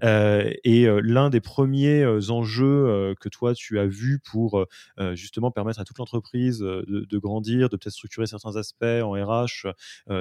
et 0.02 0.86
l'un 1.02 1.28
des 1.28 1.40
premiers 1.40 1.97
euh, 2.02 2.30
enjeux 2.30 2.86
euh, 2.88 3.14
que 3.18 3.28
toi 3.28 3.54
tu 3.54 3.78
as 3.78 3.86
vus 3.86 4.18
pour 4.18 4.64
euh, 4.98 5.14
justement 5.14 5.50
permettre 5.50 5.80
à 5.80 5.84
toute 5.84 5.98
l'entreprise 5.98 6.58
de, 6.58 7.18
grandir, 7.18 7.68
de 7.68 7.76
peut-être 7.76 7.94
structurer 7.94 8.26
certains 8.26 8.56
aspects 8.56 8.84
en 8.84 9.12
RH 9.12 9.66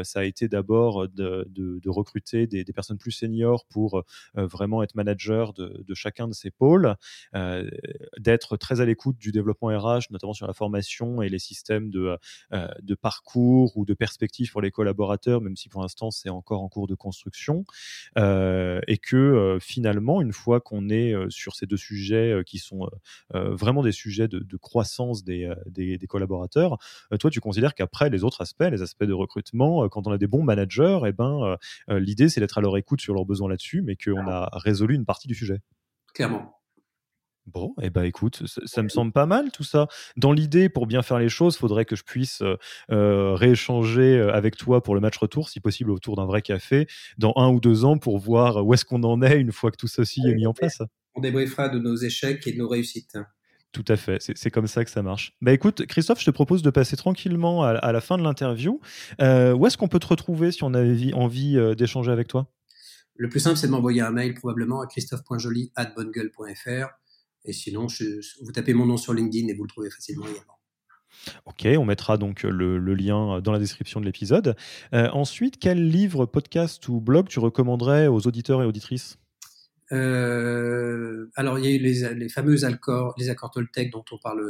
Ça 0.04 0.20
a 0.20 0.24
été 0.24 0.48
d'abord 0.48 1.08
de, 1.08 1.90
recruter 1.90 2.48
des, 2.48 2.64
personnes 2.66 2.98
plus 2.98 3.12
seniors 3.12 3.66
pour 3.66 4.04
vraiment 4.36 4.84
être 4.84 4.96
manager 4.96 5.54
de, 5.54 5.94
chacun 5.94 6.28
de 6.28 6.34
ces 6.34 6.52
pôles, 6.52 6.96
d'être 8.18 8.58
très 8.58 8.82
à 8.82 8.86
l'écoute 8.86 9.18
du 9.18 9.32
développement 9.32 9.68
RH, 9.68 10.12
notamment 10.12 10.34
sur 10.34 10.48
la 10.48 10.54
formation 10.54 11.22
et 11.22 11.30
les 11.30 11.40
systèmes 11.40 11.90
de, 11.90 12.18
parcours 13.02 13.78
ou 13.78 13.86
de 13.86 13.94
perspectives 13.94 14.52
pour 14.52 14.62
les 14.62 14.72
collaborateurs, 14.72 15.42
même 15.42 15.56
si 15.56 15.70
pour 15.70 15.82
l'instant 15.82 16.12
c'est 16.12 16.30
encore 16.30 16.62
en 16.62 16.70
cours 16.70 16.88
de 16.88 16.96
construction, 16.96 17.66
et 18.18 18.98
que 19.02 19.58
finalement, 19.62 20.22
une 20.22 20.34
fois 20.34 20.60
qu'on 20.60 20.90
est 20.90 21.14
sur 21.30 21.56
ces 21.58 21.66
deux 21.66 21.78
sujets 21.78 22.42
qui 22.46 22.60
sont 22.60 22.90
vraiment 23.34 23.84
des 23.84 23.92
sujets 23.92 24.28
de, 24.28 24.58
croissance 24.58 25.24
des, 25.24 25.52
des, 25.68 26.08
collaborateurs. 26.08 26.78
toi, 27.20 27.30
tu 27.30 27.40
considères 27.40 27.74
qu'après 27.74 28.10
les 28.10 28.24
autres 28.24 28.42
aspects, 28.42 28.68
les 28.70 28.82
aspects 28.82 29.04
de 29.04 29.14
recrutement, 29.14 29.88
quand 29.90 30.08
on 30.08 30.12
a 30.12 30.18
des 30.18 30.28
bons 30.28 30.44
managers, 30.44 31.00
et 31.04 31.10
eh 31.10 31.12
ben, 31.12 31.58
l'idée 31.90 32.30
c'est 32.30 32.40
d'être 32.40 32.58
à 32.58 32.62
leur 32.62 32.78
écoute 32.78 33.02
sur 33.02 33.14
leurs 33.14 33.26
besoins 33.26 33.50
là-dessus, 33.50 33.82
mais 33.82 33.96
qu'on 33.96 34.28
a 34.28 34.50
résolu 34.54 34.96
une 34.96 35.06
partie 35.06 35.28
du 35.28 35.36
sujet. 35.36 35.62
Clairement. 36.14 36.58
Bon, 37.48 37.74
eh 37.82 37.90
ben 37.90 38.04
écoute, 38.04 38.44
ça, 38.46 38.84
me 38.84 38.90
semble 38.90 39.14
pas 39.14 39.26
mal 39.26 39.52
tout 39.52 39.64
ça. 39.64 39.88
Dans 40.18 40.34
l'idée, 40.34 40.68
pour 40.68 40.86
bien 40.86 41.02
faire 41.02 41.18
les 41.18 41.30
choses, 41.30 41.56
il 41.56 41.60
faudrait 41.60 41.86
que 41.86 41.96
je 41.96 42.04
puisse 42.04 42.44
euh, 42.92 43.36
rééchanger 43.36 44.20
avec 44.20 44.58
toi 44.58 44.84
pour 44.84 44.96
le 44.96 45.02
match 45.02 45.18
retour, 45.18 45.48
si 45.48 45.62
possible 45.62 45.92
autour 45.92 46.18
d'un 46.18 46.26
vrai 46.26 46.42
café, 46.42 46.88
dans 47.18 47.32
un 47.38 47.50
ou 47.50 47.62
deux 47.62 47.86
ans 47.86 47.98
pour 47.98 48.18
voir 48.18 48.66
où 48.66 48.74
est-ce 48.74 48.84
qu'on 48.84 49.02
en 49.04 49.22
est 49.22 49.40
une 49.40 49.54
fois 49.54 49.72
que 49.72 49.78
tout 49.78 49.88
ceci 49.88 50.28
est 50.28 50.36
mis 50.36 50.46
en 50.46 50.54
place. 50.54 50.82
On 51.18 51.22
débriefera 51.22 51.70
de 51.70 51.80
nos 51.80 51.96
échecs 51.96 52.46
et 52.48 52.54
de 52.54 52.58
nos 52.58 52.70
réussites. 52.70 53.18
Tout 53.74 53.84
à 53.90 53.98
fait, 53.98 54.20
c'est 54.20 54.50
comme 54.50 54.68
ça 54.68 54.86
que 54.86 54.92
ça 54.92 55.04
marche. 55.04 55.36
Bah 55.42 55.52
écoute, 55.52 55.86
Christophe, 55.86 56.22
je 56.22 56.26
te 56.26 56.32
propose 56.32 56.62
de 56.62 56.70
passer 56.70 56.96
tranquillement 56.96 57.64
à, 57.64 57.92
la 57.92 58.02
fin 58.02 58.18
de 58.18 58.24
l'interview. 58.24 58.80
Euh, 59.22 59.54
où 59.54 59.68
est-ce 59.68 59.78
qu'on 59.78 59.90
peut 59.90 60.00
te 60.00 60.08
retrouver 60.08 60.52
si 60.52 60.64
on 60.64 60.74
avait 60.74 61.14
envie 61.14 61.58
d'échanger 61.76 62.12
avec 62.12 62.28
toi? 62.28 62.50
Le 63.16 63.30
plus 63.30 63.42
simple, 63.42 63.58
c'est 63.58 63.68
de 63.68 63.72
m'envoyer 63.72 64.02
un 64.02 64.12
mail 64.12 64.36
probablement 64.36 64.82
à 64.82 64.88
christophe.joly.bonnegueule.fr 64.88 66.88
et 67.48 67.54
sinon, 67.54 67.88
vous 68.42 68.52
tapez 68.52 68.74
mon 68.74 68.86
nom 68.86 68.98
sur 68.98 69.14
LinkedIn 69.14 69.48
et 69.48 69.54
vous 69.54 69.64
le 69.64 69.70
trouvez 69.70 69.90
facilement 69.90 70.26
également. 70.26 70.60
Ok, 71.46 71.66
on 71.80 71.86
mettra 71.86 72.18
donc 72.18 72.44
le, 72.44 72.78
lien 72.94 73.42
dans 73.42 73.52
la 73.52 73.60
description 73.60 74.02
de 74.02 74.06
l'épisode. 74.06 74.56
Euh, 74.94 75.10
ensuite, 75.12 75.58
quel 75.58 75.90
livre, 75.90 76.26
podcast 76.26 76.88
ou 76.90 77.00
blog 77.00 77.28
tu 77.28 77.40
recommanderais 77.40 78.08
aux 78.08 78.28
auditeurs 78.28 78.62
et 78.62 78.66
auditrices? 78.66 79.18
Euh, 79.92 81.28
Alors, 81.36 81.60
il 81.60 81.66
y 81.66 81.68
a 81.68 81.72
eu 81.72 81.80
les, 81.80 82.30
fameux 82.30 82.66
accords, 82.66 83.14
les 83.18 83.30
accords 83.30 83.52
Toltec 83.52 83.92
dont 83.92 84.06
on 84.12 84.18
parle 84.18 84.46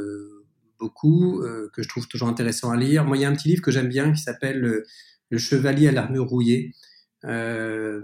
beaucoup, 0.79 1.41
euh, 1.41 1.69
que 1.73 1.81
je 1.81 1.89
trouve 1.89 2.07
toujours 2.07 2.27
intéressant 2.27 2.71
à 2.71 2.77
lire. 2.77 3.05
Moi, 3.05 3.17
il 3.17 3.21
y 3.21 3.25
a 3.25 3.29
un 3.29 3.33
petit 3.33 3.49
livre 3.49 3.61
que 3.61 3.71
j'aime 3.71 3.87
bien 3.87 4.11
qui 4.11 4.21
s'appelle 4.21 4.83
Le 5.29 5.37
Chevalier 5.37 5.87
à 5.87 5.91
l'armure 5.91 6.25
rouillée 6.25 6.73
euh, 7.25 8.01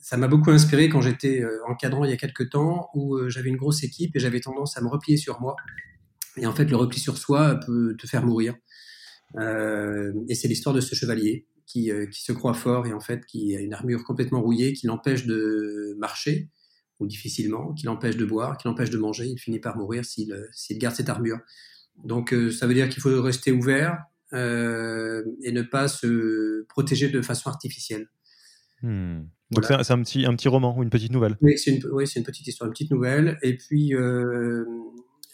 ça 0.00 0.16
m'a 0.16 0.28
beaucoup 0.28 0.50
inspiré 0.50 0.88
quand 0.88 1.00
j'étais 1.00 1.42
euh, 1.42 1.58
encadrant 1.66 2.04
il 2.04 2.10
y 2.10 2.12
a 2.12 2.18
quelques 2.18 2.50
temps 2.50 2.90
où 2.94 3.16
euh, 3.16 3.30
j'avais 3.30 3.48
une 3.48 3.56
grosse 3.56 3.82
équipe 3.82 4.14
et 4.14 4.20
j'avais 4.20 4.40
tendance 4.40 4.76
à 4.76 4.82
me 4.82 4.88
replier 4.88 5.16
sur 5.16 5.40
moi. 5.40 5.56
Et 6.36 6.46
en 6.46 6.54
fait, 6.54 6.66
le 6.66 6.76
repli 6.76 7.00
sur 7.00 7.18
soi 7.18 7.58
peut 7.66 7.96
te 7.98 8.06
faire 8.06 8.24
mourir. 8.24 8.54
et 9.36 10.34
c'est 10.34 10.48
l'histoire 10.48 10.74
de 10.74 10.80
ce 10.80 10.94
chevalier 10.94 11.46
qui, 11.66 11.90
qui, 12.10 12.22
se 12.22 12.32
croit 12.32 12.54
fort 12.54 12.86
et 12.86 12.92
en 12.92 13.00
fait 13.00 13.24
qui 13.26 13.56
a 13.56 13.60
une 13.60 13.72
armure 13.74 14.04
complètement 14.04 14.40
rouillée 14.40 14.72
qui 14.72 14.86
l'empêche 14.86 15.26
de 15.26 15.94
marcher 15.98 16.48
ou 17.00 17.06
difficilement, 17.06 17.72
qui 17.74 17.86
l'empêche 17.86 18.16
de 18.16 18.24
boire, 18.24 18.56
qui 18.56 18.68
l'empêche 18.68 18.90
de 18.90 18.98
manger. 18.98 19.26
Il 19.26 19.38
finit 19.38 19.58
par 19.58 19.76
mourir 19.76 20.04
s'il 20.04 20.32
garde 20.72 20.94
cette 20.94 21.08
armure. 21.08 21.38
Donc 22.04 22.34
ça 22.56 22.66
veut 22.66 22.74
dire 22.74 22.88
qu'il 22.88 23.02
faut 23.02 23.20
rester 23.22 23.52
ouvert 23.52 23.98
et 24.32 24.36
ne 24.36 25.62
pas 25.62 25.88
se 25.88 26.64
protéger 26.68 27.08
de 27.08 27.22
façon 27.22 27.48
artificielle. 27.48 28.08
Hmm. 28.82 29.22
Donc 29.50 29.64
c'est 29.64 29.90
un, 29.90 30.02
petit, 30.02 30.24
un 30.26 30.34
petit 30.36 30.48
roman 30.48 30.78
ou 30.78 30.82
une 30.82 30.90
petite 30.90 31.12
nouvelle 31.12 31.36
Oui, 31.40 31.58
c'est 31.58 31.72
une, 31.72 31.82
oui, 31.92 32.04
une 32.14 32.22
petite 32.22 32.46
histoire, 32.46 32.68
une 32.68 32.72
petite 32.72 32.90
nouvelle. 32.90 33.38
Et 33.42 33.56
puis 33.56 33.94
euh, 33.94 34.64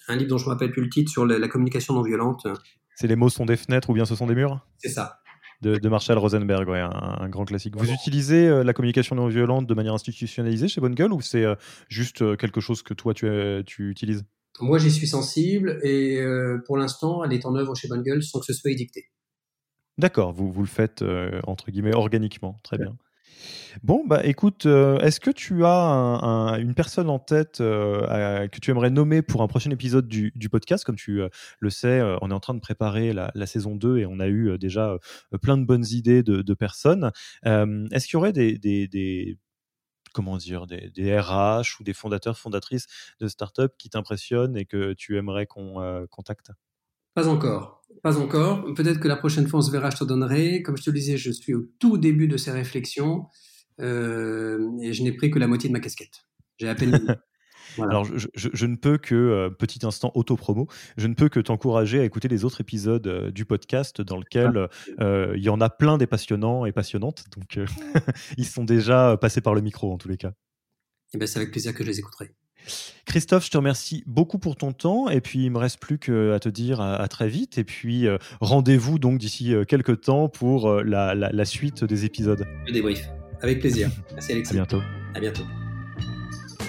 un 0.08 0.16
livre 0.16 0.30
dont 0.30 0.38
je 0.38 0.44
ne 0.44 0.48
me 0.48 0.54
rappelle 0.54 0.70
plus 0.70 0.82
le 0.82 0.88
titre 0.88 1.10
sur 1.10 1.26
la, 1.26 1.48
communication 1.48 1.94
non 1.94 2.02
violente. 2.02 2.46
C'est 2.94 3.08
Les 3.08 3.16
mots 3.16 3.28
sont 3.28 3.44
des 3.44 3.56
fenêtres 3.56 3.90
ou 3.90 3.92
bien 3.92 4.06
ce 4.06 4.16
sont 4.16 4.26
des 4.26 4.34
murs? 4.34 4.66
C'est 4.78 4.88
ça. 4.88 5.20
De, 5.62 5.88
Marshall 5.88 6.18
Rosenberg, 6.18 6.68
ouais, 6.68 6.80
un, 6.80 7.28
grand 7.28 7.44
classique. 7.44 7.76
Vous 7.76 7.90
utilisez 7.90 8.46
euh, 8.46 8.62
la 8.62 8.72
communication 8.72 9.16
non 9.16 9.28
violente 9.28 9.66
de 9.66 9.74
manière 9.74 9.94
institutionnalisée 9.94 10.68
chez 10.68 10.80
Bonne 10.80 10.94
Gueule 10.94 11.12
ou 11.12 11.20
c'est 11.20 11.44
euh, 11.44 11.54
juste 11.88 12.36
quelque 12.36 12.60
chose 12.60 12.82
que 12.82 12.94
toi 12.94 13.14
tu, 13.14 13.26
tu 13.66 13.90
utilises? 13.90 14.24
Moi 14.60 14.78
j'y 14.78 14.90
suis 14.90 15.06
sensible 15.06 15.78
et 15.82 16.20
pour 16.66 16.76
l'instant 16.78 17.24
elle 17.24 17.32
est 17.32 17.44
en 17.44 17.54
œuvre 17.54 17.74
chez 17.74 17.88
Bonne 17.88 18.02
Gueule 18.02 18.22
sans 18.22 18.40
que 18.40 18.46
ce 18.46 18.52
soit 18.52 18.70
édicté. 18.70 19.10
D'accord, 19.98 20.32
vous, 20.32 20.50
vous 20.50 20.62
le 20.62 20.68
faites 20.68 21.04
entre 21.46 21.70
guillemets 21.70 21.94
organiquement, 21.94 22.56
très 22.62 22.78
bien. 22.78 22.96
Bon, 23.82 24.04
bah 24.06 24.24
écoute, 24.24 24.66
euh, 24.66 24.98
est-ce 25.00 25.20
que 25.20 25.30
tu 25.30 25.64
as 25.64 26.56
une 26.58 26.74
personne 26.74 27.10
en 27.10 27.18
tête 27.18 27.60
euh, 27.60 28.48
que 28.48 28.58
tu 28.58 28.70
aimerais 28.70 28.90
nommer 28.90 29.22
pour 29.22 29.42
un 29.42 29.48
prochain 29.48 29.70
épisode 29.70 30.08
du, 30.08 30.48
podcast? 30.50 30.84
Comme 30.84 30.96
tu 30.96 31.20
euh, 31.20 31.28
le 31.60 31.70
sais, 31.70 32.00
on 32.22 32.30
est 32.30 32.34
en 32.34 32.40
train 32.40 32.54
de 32.54 32.60
préparer 32.60 33.12
la, 33.12 33.46
saison 33.46 33.76
2 33.76 33.98
et 33.98 34.06
on 34.06 34.18
a 34.18 34.28
eu 34.28 34.58
déjà 34.58 34.96
plein 35.42 35.58
de 35.58 35.64
bonnes 35.64 35.86
idées 35.90 36.22
de, 36.22 36.54
personnes. 36.54 37.10
est-ce 37.44 38.06
qu'il 38.06 38.14
y 38.14 38.16
aurait 38.16 38.32
des, 38.32 39.38
comment 40.14 40.36
dire, 40.38 40.66
des, 40.66 41.18
RH 41.18 41.80
ou 41.80 41.84
des 41.84 41.92
fondateurs, 41.92 42.38
fondatrices 42.38 42.86
de 43.20 43.28
startups 43.28 43.74
qui 43.78 43.90
t'impressionnent 43.90 44.56
et 44.56 44.64
que 44.64 44.94
tu 44.94 45.16
aimerais 45.18 45.46
qu'on 45.46 46.06
contacte? 46.10 46.50
Pas 47.16 47.28
encore. 47.28 47.82
Pas 48.02 48.18
encore. 48.18 48.74
Peut-être 48.74 49.00
que 49.00 49.08
la 49.08 49.16
prochaine 49.16 49.48
fois, 49.48 49.60
on 49.60 49.62
se 49.62 49.70
verra, 49.70 49.88
je 49.88 49.96
te 49.96 50.04
donnerai. 50.04 50.60
Comme 50.60 50.76
je 50.76 50.82
te 50.82 50.90
le 50.90 50.98
disais, 50.98 51.16
je 51.16 51.30
suis 51.30 51.54
au 51.54 51.62
tout 51.78 51.96
début 51.96 52.28
de 52.28 52.36
ces 52.36 52.50
réflexions 52.50 53.24
euh, 53.80 54.68
et 54.82 54.92
je 54.92 55.02
n'ai 55.02 55.12
pris 55.12 55.30
que 55.30 55.38
la 55.38 55.46
moitié 55.46 55.70
de 55.70 55.72
ma 55.72 55.80
casquette. 55.80 56.26
J'ai 56.58 56.68
à 56.68 56.74
peine. 56.74 57.16
Alors, 57.78 58.04
je, 58.04 58.66
ne 58.66 58.76
peux 58.76 58.98
que, 58.98 59.14
euh, 59.14 59.48
petit 59.48 59.86
instant 59.86 60.12
auto-promo, 60.14 60.66
je 60.98 61.06
ne 61.06 61.14
peux 61.14 61.30
que 61.30 61.40
t'encourager 61.40 62.00
à 62.00 62.04
écouter 62.04 62.28
les 62.28 62.44
autres 62.44 62.60
épisodes 62.60 63.06
euh, 63.06 63.30
du 63.30 63.46
podcast 63.46 64.02
dans 64.02 64.18
lequel 64.18 64.68
ah. 64.98 65.32
il 65.34 65.42
y 65.42 65.48
en 65.48 65.62
a 65.62 65.70
plein 65.70 65.96
des 65.96 66.06
passionnants 66.06 66.66
et 66.66 66.72
passionnantes. 66.72 67.24
Donc, 67.34 67.58
ils 68.36 68.46
sont 68.46 68.64
déjà 68.64 69.16
passés 69.16 69.40
par 69.40 69.54
le 69.54 69.62
micro 69.62 69.90
en 69.90 69.96
tous 69.96 70.08
les 70.08 70.18
cas. 70.18 70.28
Et 70.28 70.32
eh 71.14 71.18
ben, 71.18 71.26
c'est 71.26 71.38
avec 71.38 71.50
plaisir 71.50 71.72
que 71.72 71.82
je 71.82 71.88
les 71.88 71.98
écouterai. 71.98 72.34
Christophe, 73.04 73.46
je 73.46 73.50
te 73.50 73.56
remercie 73.56 74.02
beaucoup 74.06 74.38
pour 74.38 74.56
ton 74.56 74.72
temps 74.72 75.08
et 75.08 75.20
puis 75.20 75.44
il 75.44 75.50
me 75.50 75.58
reste 75.58 75.78
plus 75.78 75.98
qu'à 75.98 76.38
te 76.38 76.48
dire 76.48 76.80
à, 76.80 77.06
très 77.08 77.28
vite 77.28 77.58
et 77.58 77.64
puis 77.64 78.06
euh, 78.06 78.18
rendez-vous 78.40 78.98
donc 78.98 79.18
d'ici 79.18 79.54
euh, 79.54 79.64
quelques 79.64 80.02
temps 80.02 80.28
pour 80.28 80.68
euh, 80.68 80.82
la, 80.82 81.44
suite 81.44 81.84
des 81.84 82.04
épisodes. 82.04 82.44
Le 82.66 82.72
débrief, 82.72 83.08
avec 83.40 83.60
plaisir. 83.60 83.90
Merci 84.12 84.32
Alexis. 84.32 84.52
À 84.52 84.54
bientôt. 84.54 84.82
À 85.14 85.20
bientôt. 85.20 85.44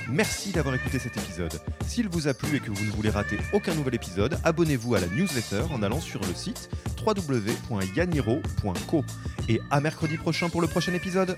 Merci 0.10 0.52
d'avoir 0.52 0.74
écouté 0.76 1.00
cet 1.00 1.18
épisode. 1.18 1.52
S'il 1.86 2.08
vous 2.08 2.30
a 2.30 2.34
plu 2.34 2.56
et 2.56 2.60
que 2.60 2.72
vous 2.72 2.86
ne 2.86 2.92
voulez 2.92 3.10
rater 3.10 3.38
aucun 3.52 3.76
nouvel 3.76 3.96
épisode, 3.96 4.38
abonnez-vous 4.46 4.96
à 4.96 5.02
la 5.02 5.08
newsletter 5.08 5.64
en 5.74 5.84
allant 5.84 6.00
sur 6.00 6.22
le 6.22 6.34
site 6.34 6.70
www.yaniro.co. 7.06 9.04
Et 9.50 9.60
à 9.70 9.82
mercredi 9.82 10.18
prochain 10.18 10.50
pour 10.50 10.62
le 10.62 10.68
prochain 10.68 10.94
épisode. 10.94 11.38